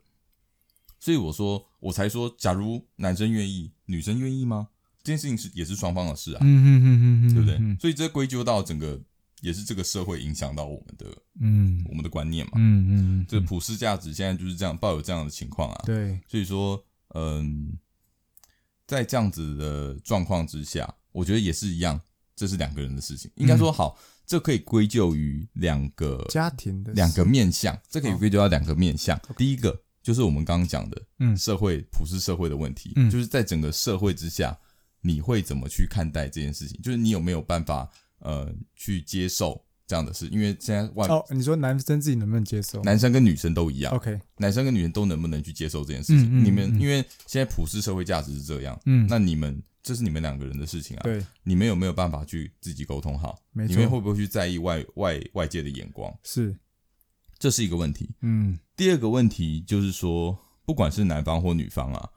[1.00, 4.68] 所以我说，我才说，假如男生愿意，女生愿意吗？
[5.04, 7.56] 这件事情是也是双方的事啊，嗯嗯嗯嗯嗯，对不对？
[7.60, 8.98] 嗯所以这归咎到整个，
[9.42, 11.06] 也是这个社会影响到我们的
[11.40, 12.52] 嗯我们的观念嘛。
[12.56, 15.82] 嗯嗯，这普世价值现在就是这样，抱有这样的情况啊。
[15.84, 16.82] 对，所以说，
[17.14, 17.78] 嗯，
[18.86, 22.00] 在这样子的状况之下，我觉得也是一样，
[22.34, 23.30] 这是两个人的事情。
[23.34, 29.20] 应该说，好，这可以归咎于两个家庭的两个，面相，这可以归咎到两个面向。
[29.36, 34.58] 第一个就是我们刚刚讲的，嗯社会普世社会的问题，嗯就是在整个社会之下，
[35.04, 36.80] 你会怎么去看待这件事情？
[36.82, 37.88] 就是你有没有办法，
[38.20, 40.26] 呃，去接受这样的事？
[40.28, 42.82] 因为现在外哦，你说男生自己能不能接受？
[42.82, 46.24] 男生跟女生都一样，OK，男生跟女生都能不能去接受这件事情？
[46.24, 53.38] 嗯嗯你们嗯因为现在普世社会价值是这样，嗯，那你们这是你们两个人的事情啊，对，你们有没有办法去自己沟通好？
[53.52, 56.10] 没错你们会不会去在意外外外界的眼光？
[56.22, 56.56] 是，
[57.38, 58.08] 这是一个问题。
[58.22, 62.08] 嗯第二个问题就是说，不管是男方或女方啊，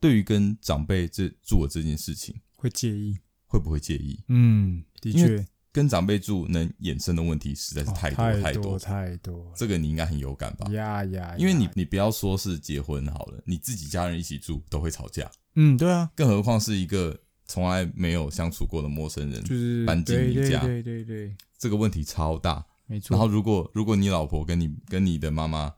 [0.00, 4.18] 对于跟长辈这做的这件事情，会介意，会不会介意？
[4.28, 10.70] 嗯，的因为确，跟长辈住能衍生的问题实在是哦太多、太太多太多，这个你应该很有感吧？
[10.72, 22.64] 呀呀，因为你呀你不要说是结婚好了，你自己家人一起住都会吵架，嗯，对啊，更何况是一个从来没有相处过的陌生人，就是搬进对你家对对对对，这个问题超大。
[22.86, 23.16] 没错。
[23.16, 25.72] 然后如果如果你老婆跟你跟你的妈妈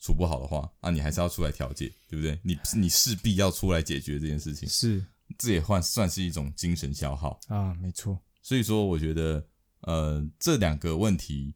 [0.00, 2.38] 处不好的话，啊，你还是要出来调解，对不对？
[2.42, 5.04] 你你势必要出来解决这件事情，是
[5.36, 7.38] 这也算算是一种精神消耗。
[7.48, 9.46] 啊，没错，所以说，我觉得
[9.80, 11.54] 呃这两个问题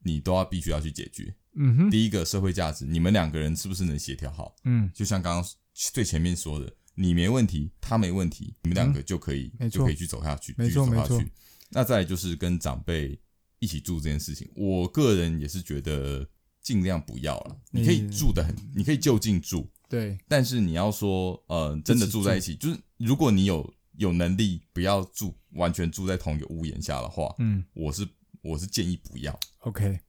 [0.00, 1.34] 你都要必须要去解决。
[1.54, 4.54] 嗯哼，第一个社会价值，你们两个人是不是能协调好？
[4.64, 5.50] 嗯，就像刚刚
[5.92, 11.30] 最前面说的，你没问题，他没问题，你们两个就可以、嗯就可以去走下去，继续走下去。
[11.68, 13.20] 那再来就是跟长辈
[13.58, 16.26] 一起住这件事情，我个人也是觉得
[16.62, 17.56] 尽量不要了。
[17.70, 27.64] 你你可以住的很，你可以就近住，对，但是你要说呃真的住在一起，就是如果你有有能力不要住完全住在同一个屋檐下的话，嗯。
[27.74, 28.08] 我是
[28.40, 29.38] 我是建议不要。
[29.58, 30.00] ，OK，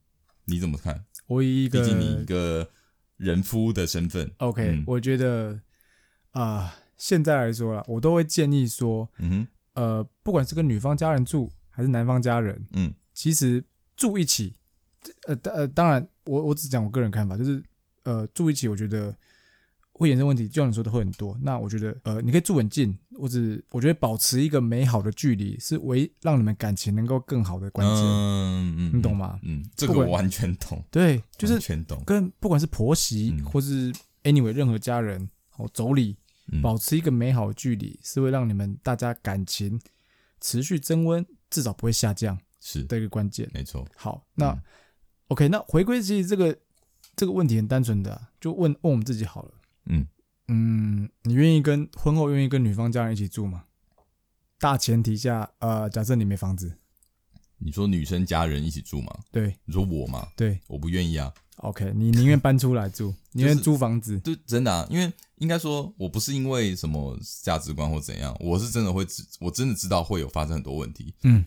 [0.46, 1.04] 你怎么看？
[1.28, 2.70] 我以一个毕竟你一个
[3.18, 4.84] 人夫的身份，OK，、嗯。
[4.88, 5.60] 我觉得
[6.32, 12.94] 啊、现在来说啦，我都会建议说，嗯哼，呃，不管是跟女方家人住还是男方家人，嗯。
[13.14, 13.64] 其实
[13.96, 14.56] 住一起，
[15.28, 17.62] 呃呃，当然我我只讲我个人看法，就是
[18.04, 19.16] 呃住一起，我觉得
[19.92, 21.38] 会衍生问题，就像你说的会很多。
[21.42, 23.40] 那我觉得呃你可以住很近，或者
[23.70, 27.98] 我觉得保持一个美好的距离，是唯让你们感情能够更好的关键。
[27.98, 29.40] 嗯嗯，你懂吗？
[29.44, 32.02] 嗯，这个我完全懂，对，就是完全懂。
[32.06, 33.94] 跟不管是婆媳、嗯或是
[34.24, 36.16] anyway 任何家人哦妯娌，
[36.52, 39.80] 嗯保持一个美好的距离，是会让你们大家感情
[40.42, 43.50] 持续增温，至少不会下降是的一个关键。
[43.54, 44.62] 没错，好，那、嗯
[45.34, 46.56] OK，那回归其实这个
[47.16, 49.52] 这个问题很单纯的啊、就问问我们自己好了。
[49.86, 50.06] 嗯
[50.48, 53.64] 嗯，你愿意跟婚后愿意跟女方家人一起住吗？
[54.60, 56.78] 大前提下，呃，假设你没房子，
[57.58, 59.12] 你说女生家人一起住吗？
[59.32, 60.28] 对你说我吗？
[60.38, 71.16] 对我不愿意啊，，OK，你宁愿搬出来住， 宁愿租房子，就真的啊，因为应该说，我不是因为什么价值观或怎样，我是真的会知，我真的知道会有发生很多问题。
[71.24, 71.44] 嗯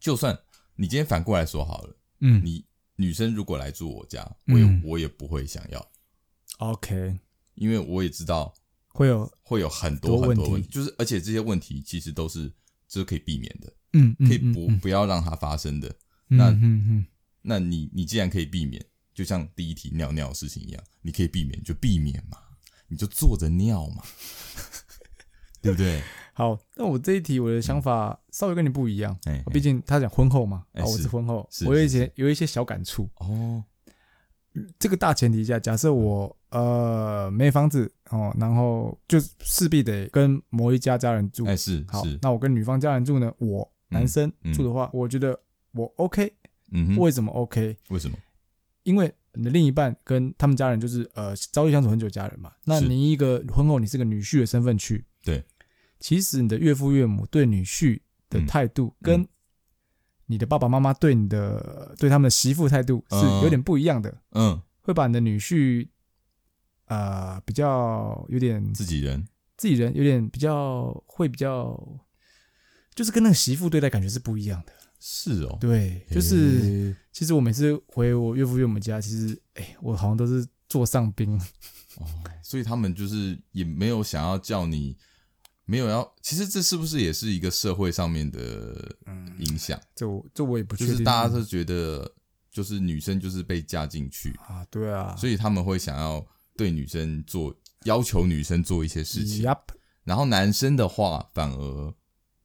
[0.00, 0.38] 就算
[0.76, 2.64] 你今天反过来说好了，嗯你
[3.00, 5.92] 女生如果来住我家，我也、嗯我也不会想要
[6.58, 7.16] ，，OK，
[7.54, 8.52] 因为我也知道
[8.88, 12.52] 会有会有很多很多问题，就是而且这些问题其实都是
[12.88, 13.72] 这是可以避免的。
[13.92, 15.88] 嗯，嗯可以不、不要让它发生的。
[16.30, 17.06] 嗯那嗯嗯
[17.40, 18.84] 那你你既然可以避免，
[19.14, 22.36] 就像第一题尿尿的事情一样，你可以避免就避免嘛，
[22.88, 24.02] 你就坐着尿嘛，
[25.62, 26.02] 对不对？
[26.38, 33.10] 好，那我这一题我的想法稍微跟你不一样，哎，毕竟他讲婚后嘛，哎啊，我是是婚后，我有一些有一些小感触。
[33.16, 33.64] 哦，
[34.78, 41.44] 这个大前提下，假设我呃没房子哦，然后就势必得跟某一家家人住。
[41.44, 45.36] 哎是好是，，那我跟女方家人住呢，我男生嗯住的话，我觉得
[45.72, 46.32] 我 OK。
[46.70, 47.76] 嗯，为什么 OK？
[47.88, 48.16] 为什么？
[48.84, 55.44] 因为你的另一半跟他们家人就是呃朝夕相处很久的家人嘛，那是你一个婚后你是个女婿的身份去，对，
[55.98, 59.02] 其实你的岳父岳母对女婿的态度嗯。
[59.02, 59.28] 跟
[60.30, 65.88] 你的爸爸妈妈对你的对他们的媳妇态度是有点不一样的，嗯，会把你的女婿
[66.84, 69.26] 呃比较有点自己人，
[69.56, 71.82] 自己人有点比较会比较，
[72.94, 74.72] 就是跟那个媳妇对待感觉是不一样的。
[75.00, 81.40] 是哦，对，就是其实我每次回我岳父岳母家，其实哎，我好像都是座上宾。
[81.96, 82.04] 哦，
[82.42, 84.94] 所以他们就是也没有想要叫你，
[85.70, 88.96] 没有要，其实这是不是也是一个社会上面的
[89.38, 89.78] 影响？
[89.94, 90.94] 这我这我也不确定。
[90.94, 92.10] 就是大家都觉得，
[92.50, 97.54] 就是女生就是被嫁进去，啊，对啊，所以他们会想要对女生做
[97.84, 99.44] 要求女生做一些事情。
[100.04, 101.94] 然后男生的话反而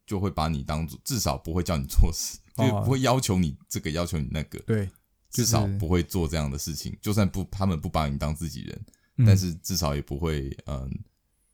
[0.06, 2.68] 就会把你当做至少不会叫你做事，哦。
[2.68, 6.94] 就不会要求你这个要求你那个，对，就是至少不会做这样的事情。
[7.02, 9.26] 就算不他们不把你当自己人，嗯。
[9.26, 10.92] 但是至少也不会嗯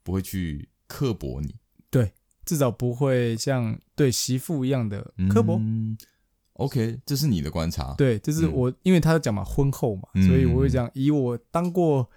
[0.02, 1.56] 不会去刻薄你，
[1.90, 2.12] 对
[2.44, 5.58] 至少不会像对媳妇一样的刻薄。
[5.62, 5.98] 嗯
[6.54, 12.10] OK，这是你的观察，对，这是我，因为他讲嘛，婚后嘛，嗯所以我会讲，以我当过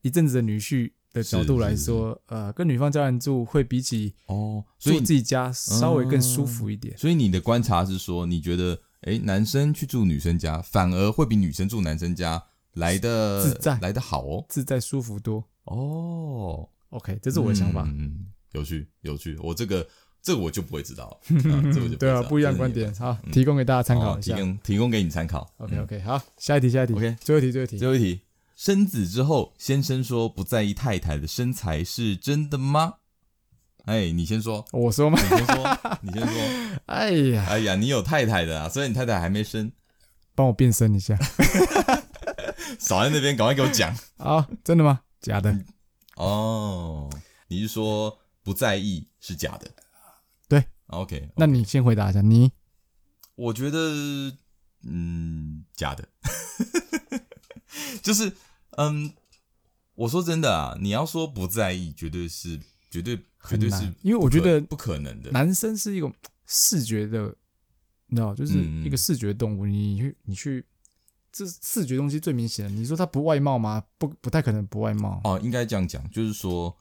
[0.00, 6.96] 一阵子的女婿的角度来说，呃，跟女方家人住会比起哦，住自己家稍微更舒服一点。
[6.96, 12.42] 所以你的观察是说，你觉得，哎，男生去住女生家，反而会比女生住男生家
[12.72, 14.46] 来的自在来的好哦。
[14.48, 15.44] 自在舒服多。
[15.64, 17.82] 哦，OK，这是我的想法。
[17.86, 19.36] 嗯，有趣有趣。
[19.42, 19.86] 我这个
[20.22, 24.36] 这个我就不会知道了，嗯 这个知道对啊，不一样观点，好，嗯提供给大家参考一下。
[24.36, 25.40] 供提供给你参考。
[25.58, 26.92] OK 嗯 OK，好，下一题，下一题。
[26.94, 27.78] OK 最后一题，最后一题。
[27.78, 28.20] 最后一题，
[28.56, 32.94] 生子之后，先生说不在意太太的身材是真的吗？
[33.86, 36.80] 哎，你先说，我说吗你，先说， 你先说。
[36.86, 39.70] 哎呀，哎呀，你有太太的啊，虽然你太太还没生，
[40.34, 41.18] 帮我变身一下。
[42.78, 43.94] 少在那边，赶快给我讲。
[44.16, 45.00] 啊，真的吗？
[45.20, 45.54] 假的。
[46.16, 47.10] 哦，
[47.48, 49.70] 你是说不在意是假的？
[50.48, 52.52] 对，OK，那你先回答一下，你
[53.34, 54.36] 我觉得，
[54.82, 56.08] 嗯，假的，
[58.02, 58.32] 就是，
[58.76, 59.12] 嗯，
[59.94, 62.60] 我说真的啊，你要说不在意，绝对是，
[62.90, 63.16] 绝对，
[63.48, 65.30] 绝对是，因为我觉得不可能的。
[65.32, 66.14] 男生是一种
[66.46, 67.34] 视觉的，
[68.06, 69.66] 你知道，就是嗯一个视觉动物。
[69.66, 70.64] 你去，你去，
[71.36, 72.70] 这视觉东西最明显的。
[72.70, 73.82] 你说他不外貌吗？
[73.98, 75.20] 不，不太可能不外貌。
[75.24, 76.74] 哦，应该这样讲，就是说，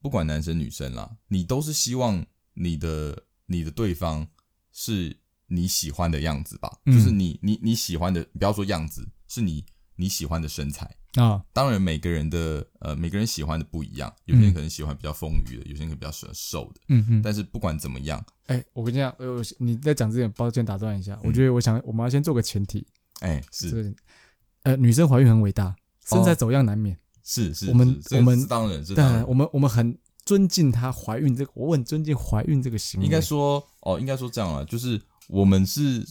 [0.00, 2.24] 不管男生女生啦，你都是希望
[2.54, 4.28] 你的你的对方
[4.70, 5.18] 是
[5.48, 6.78] 你喜欢的样子吧？
[6.86, 9.64] 嗯就是你你你喜欢的，不要说样子，是你
[9.96, 10.88] 你喜欢的身材。
[11.14, 16.80] 啊，当然，每个人的呃，每个人喜欢的不一样，有些人可能喜欢比较丰腴的，有些人可能比较喜欢瘦的。
[16.88, 17.22] 嗯嗯。
[17.22, 21.18] 但是不管怎么样，哎，我跟你讲，呃，你在讲之前，抱歉打断一下。
[21.24, 22.86] 我觉得我想，我们要先做个前提，
[23.20, 23.94] 哎，这是个
[24.62, 25.74] 呃，女生怀孕很伟大，
[26.06, 26.96] 身材哦走样难免。
[27.22, 33.04] 是是，我们是我们当然，是当然我们我们很尊敬她怀孕这个，我很尊敬怀孕这个行为。
[33.04, 36.02] 应该说哦，应该说这样了，就是我们是，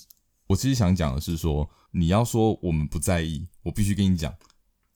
[0.46, 4.32] 我其实想讲的是说，你要说我们不在意，我必须跟你讲，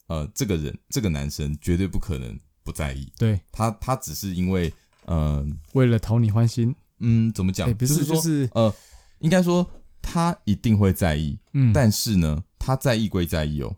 [0.08, 4.72] 呃，这个人这个男生绝对不可能不在意，对，他他只是因为，
[5.06, 7.68] 嗯、呃、为了讨你欢心，嗯，怎么讲？
[7.68, 8.72] 哎，不是，说就是呃，
[9.20, 9.68] 应该说
[10.02, 13.76] 他一定会在意，嗯，但是呢，他在意归在意哦，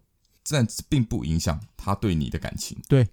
[0.50, 2.78] 但并不影响他对你的感情。
[2.88, 3.08] 对，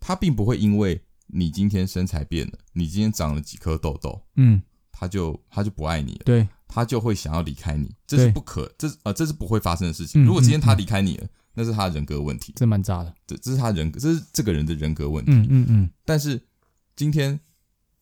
[0.00, 7.94] 他并不会因为你今天身材变了，你今天长了几颗痘痘，嗯，他就他就不爱你了，对，他就会想要离开你。
[8.06, 10.22] 这是不可，这是呃这是不会发生的事情。
[10.22, 13.14] 嗯如果今天他嗯离开你了，那是他人格问题，这蛮渣的。
[13.26, 15.32] 这这是他人格，这是这个人的人格问题。
[15.32, 16.40] 嗯嗯嗯，但是
[16.96, 17.38] 今天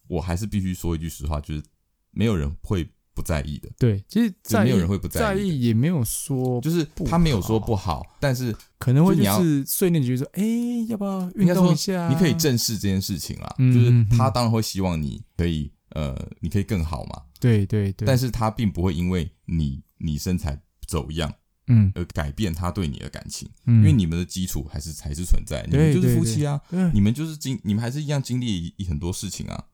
[0.09, 1.63] 我还是必须说一句实话，就是
[2.11, 10.45] 没有人会不在意的，对，其实在意就没有人会不在在意在意也没有说，就是他没有说不好，但是可能会就就你要是碎念几句说，哎，
[10.89, 12.09] 要不要运动一下？
[12.11, 21.33] 你可以正视这件事情啦，嗯就是他当然会希望你可以呃，你可以更好嘛，对对对，但是他并不会因为你你身材走样
[21.69, 21.91] 嗯。
[21.95, 26.91] 而改变他对你的感情，嗯，因为你们的基础还是还是存在，你对们就是夫妻啊，对。
[26.93, 29.65] 你们就是经你们还是一样经历很多事情啊，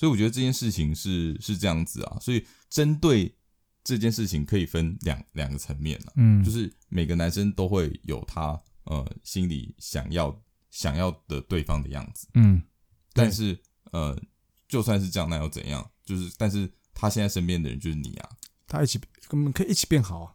[0.00, 3.36] 所以我觉得这件事情是是这样子啊，所以针对
[3.84, 10.34] 这件事情可以分两两个层面啊，嗯，就是每个男生都会有他呃心里想要
[10.70, 12.62] 想要的对方的样子，嗯，
[13.12, 13.60] 但是
[13.92, 14.18] 呃
[14.66, 15.86] 就算是这样，那又怎样？
[16.02, 18.30] 就是但是他现在身边的人就是你啊，
[18.66, 18.98] 他一起
[19.28, 20.32] 我们可以一起变好啊，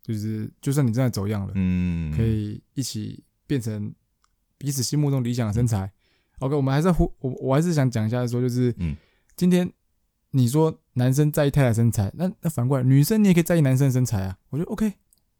[0.00, 3.92] 就是就算你正在走样了，嗯，可以一起变成
[4.58, 5.92] 彼此心目中理想的身材。
[6.42, 8.96] OK，我们还是呼我我还是想讲一下说，就是嗯，
[9.36, 9.72] 今天
[10.32, 14.92] 你说男生在意太太身材，那那反过来女生你也可以在意男生的身材啊，我觉得 OK，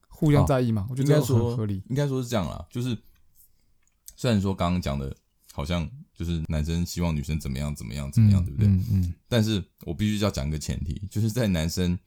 [0.09, 1.83] 互相在意嘛，我觉得这样说合理。
[1.89, 2.97] 应该说是这样啦，就是
[4.17, 5.15] 虽然说刚刚讲的
[5.53, 8.69] 好像就是男生希望女生怎么样怎么样怎么样，对不对？
[8.69, 9.15] 嗯嗯。
[9.29, 11.99] 但是我必须要讲一个前提，就是在男生。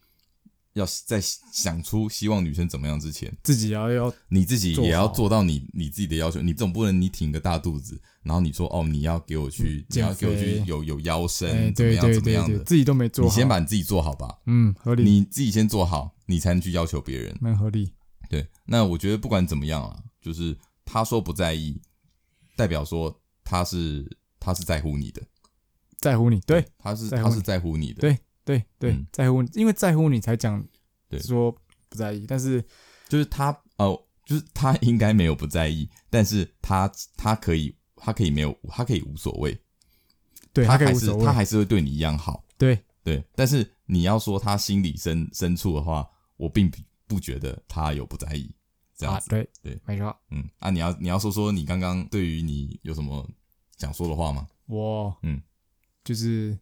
[0.75, 6.41] 要在想出希望女生怎么样之前，自己要要你自己也要做到你你自己的要求。
[6.41, 14.37] 你总不能你挺个大肚子，然后你说哦，你要给我去，你要给我去有有腰身，怎么样怎么样的，自己都没做好，你先把你自己做好吧。
[14.47, 15.03] 嗯，合理。
[15.03, 17.37] 你自己先做好，你才能去要求别人。
[17.39, 17.93] 蛮合理。
[18.29, 21.79] 对，那我觉得不管怎么样啊，就是他说不在意，
[22.57, 24.05] 代表说他是
[24.41, 25.21] 他是在乎你的，
[25.99, 28.19] 在乎你，对，他是他是在乎你的，对。
[28.45, 30.65] 对对，嗯、在乎，因为在乎你才讲，
[31.09, 31.51] 对，说
[31.89, 32.63] 不在意，但是
[33.09, 39.59] 就是他哦，就是他应该没有不在意，但是他他可以，他可以没有，他可以无所谓，
[40.53, 42.79] 对，他还是他还是会对你一样好，对。
[43.05, 48.49] 对，但是你要说他心里深深处的话，我并不不觉得他有不在意，
[48.97, 53.29] 这样子，啊、对对，没错，嗯，啊，你要你要说说你刚刚对于你有什么
[53.77, 54.47] 想说的话吗？
[54.65, 55.39] 我，嗯，
[56.03, 56.57] 就是。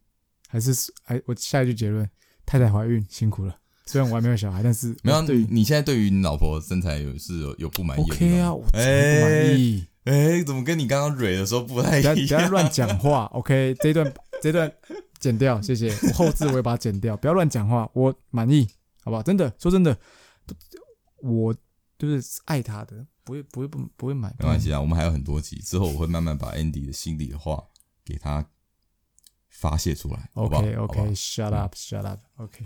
[0.54, 0.72] 还是
[1.06, 2.08] 哎，我下一句结论：
[2.46, 3.56] 太太怀孕辛苦了。
[3.86, 5.20] 虽然我还没有小孩，但是没有。
[5.50, 9.84] 你现在对于你老婆身材有是有有不满意？OK 啊，我不满意？
[10.04, 12.14] 哎、欸，怎么跟你刚刚蕊的时候不太一样？
[12.14, 13.24] 不要乱讲话。
[13.32, 14.72] OK，这段这段
[15.18, 15.88] 剪掉，谢谢。
[15.90, 17.90] 我后置我也把它剪掉，不要乱讲话。
[17.92, 18.64] 我满意，
[19.02, 19.22] 好不好？
[19.24, 19.98] 真的，说真的，
[21.20, 21.52] 我
[21.98, 24.32] 就是爱她的，不会不会不不会买。
[24.38, 27.60] 没关系啊，我们还有很多集，之后我会慢慢把 Andy 的心里的话
[28.04, 28.46] 给他。
[29.54, 32.64] 发泄出来，OK OK，Shut up，Shut up，OK。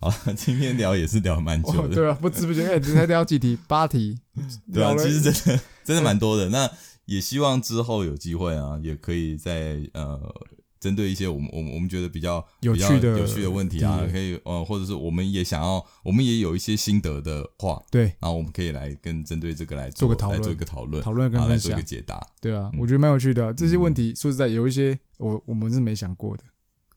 [0.00, 4.18] 好，今天聊也是聊蛮久的，对啊， 不知不觉哎，才聊几题，八题，
[4.72, 6.48] 对啊，其实真的真的蛮多的。
[6.48, 6.68] 那
[7.04, 10.18] 也希望之后有机会啊，也可以在呃，
[10.80, 22.26] 针对一些我们我们我们觉得比较有趣的有趣的问题啊，可以呃，或者是我们也想要，我们也有一些心得的话，对，然后我们可以来跟针对这个来做个讨论，做一个讨论，讨论跟来做一个解答。
[22.40, 23.54] 对啊，我觉得蛮有趣的。
[23.54, 24.98] 这些问题说实在有一些。
[25.20, 26.44] 我我们是没想过的，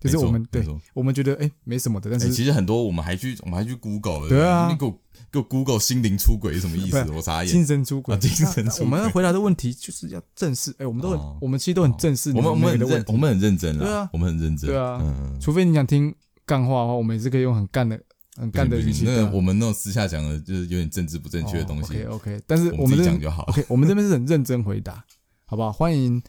[0.03, 4.91] 就是我们对，我们觉得哎没什么的，但是其实很多我们还去我们还去 Google 了，对啊，你给我
[5.31, 7.09] 给我 Google 心灵出轨是什么意思？
[7.11, 8.85] 我傻眼，精神出轨，精神出轨。
[8.85, 12.31] 我们要回答的问题就是要正视，哎，我们都很，我们其实都很正视。
[12.31, 16.13] 我们我们很认，我们很认真对啊，我们很认真，对啊，嗯除非你想听
[16.45, 17.99] 干话的话，我们也是可以用很干的、
[18.35, 19.05] 很干的语气。
[19.05, 22.03] 那我们那种私下讲的，就是有点政治不正确的东西。
[22.03, 23.43] OK OK，但是我们讲就好。
[23.43, 25.03] OK，我们这边是很认真回答，
[25.45, 25.71] 好不好？
[25.71, 26.21] 欢迎，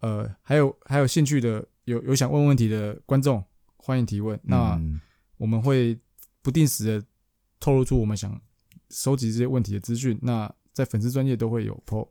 [0.00, 1.66] 呃，还有还有兴趣的。
[1.86, 3.42] 有有想问问题的观众，
[3.76, 4.38] 欢迎提问。
[4.44, 4.80] 那
[5.38, 5.98] 我们会
[6.42, 7.06] 不定时的
[7.58, 8.40] 透露出我们想
[8.90, 10.18] 收集这些问题的资讯。
[10.22, 12.08] 那在粉丝专业都会有 po。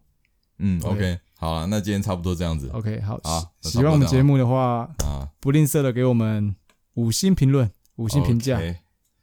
[0.58, 2.70] 嗯，OK，好了，那今天差不多这样子。
[2.70, 3.20] OK，好，
[3.62, 6.56] 喜欢我们节目的话啊，不吝啬的给我们
[6.94, 8.60] 五星评论、五星评价。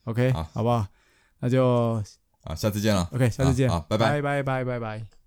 [0.04, 0.86] OK，好不好？
[1.40, 2.02] 那就
[2.42, 3.08] 啊，下次见了。
[3.12, 3.68] OK，下次见。
[3.70, 5.21] 好，拜拜，拜拜，拜拜。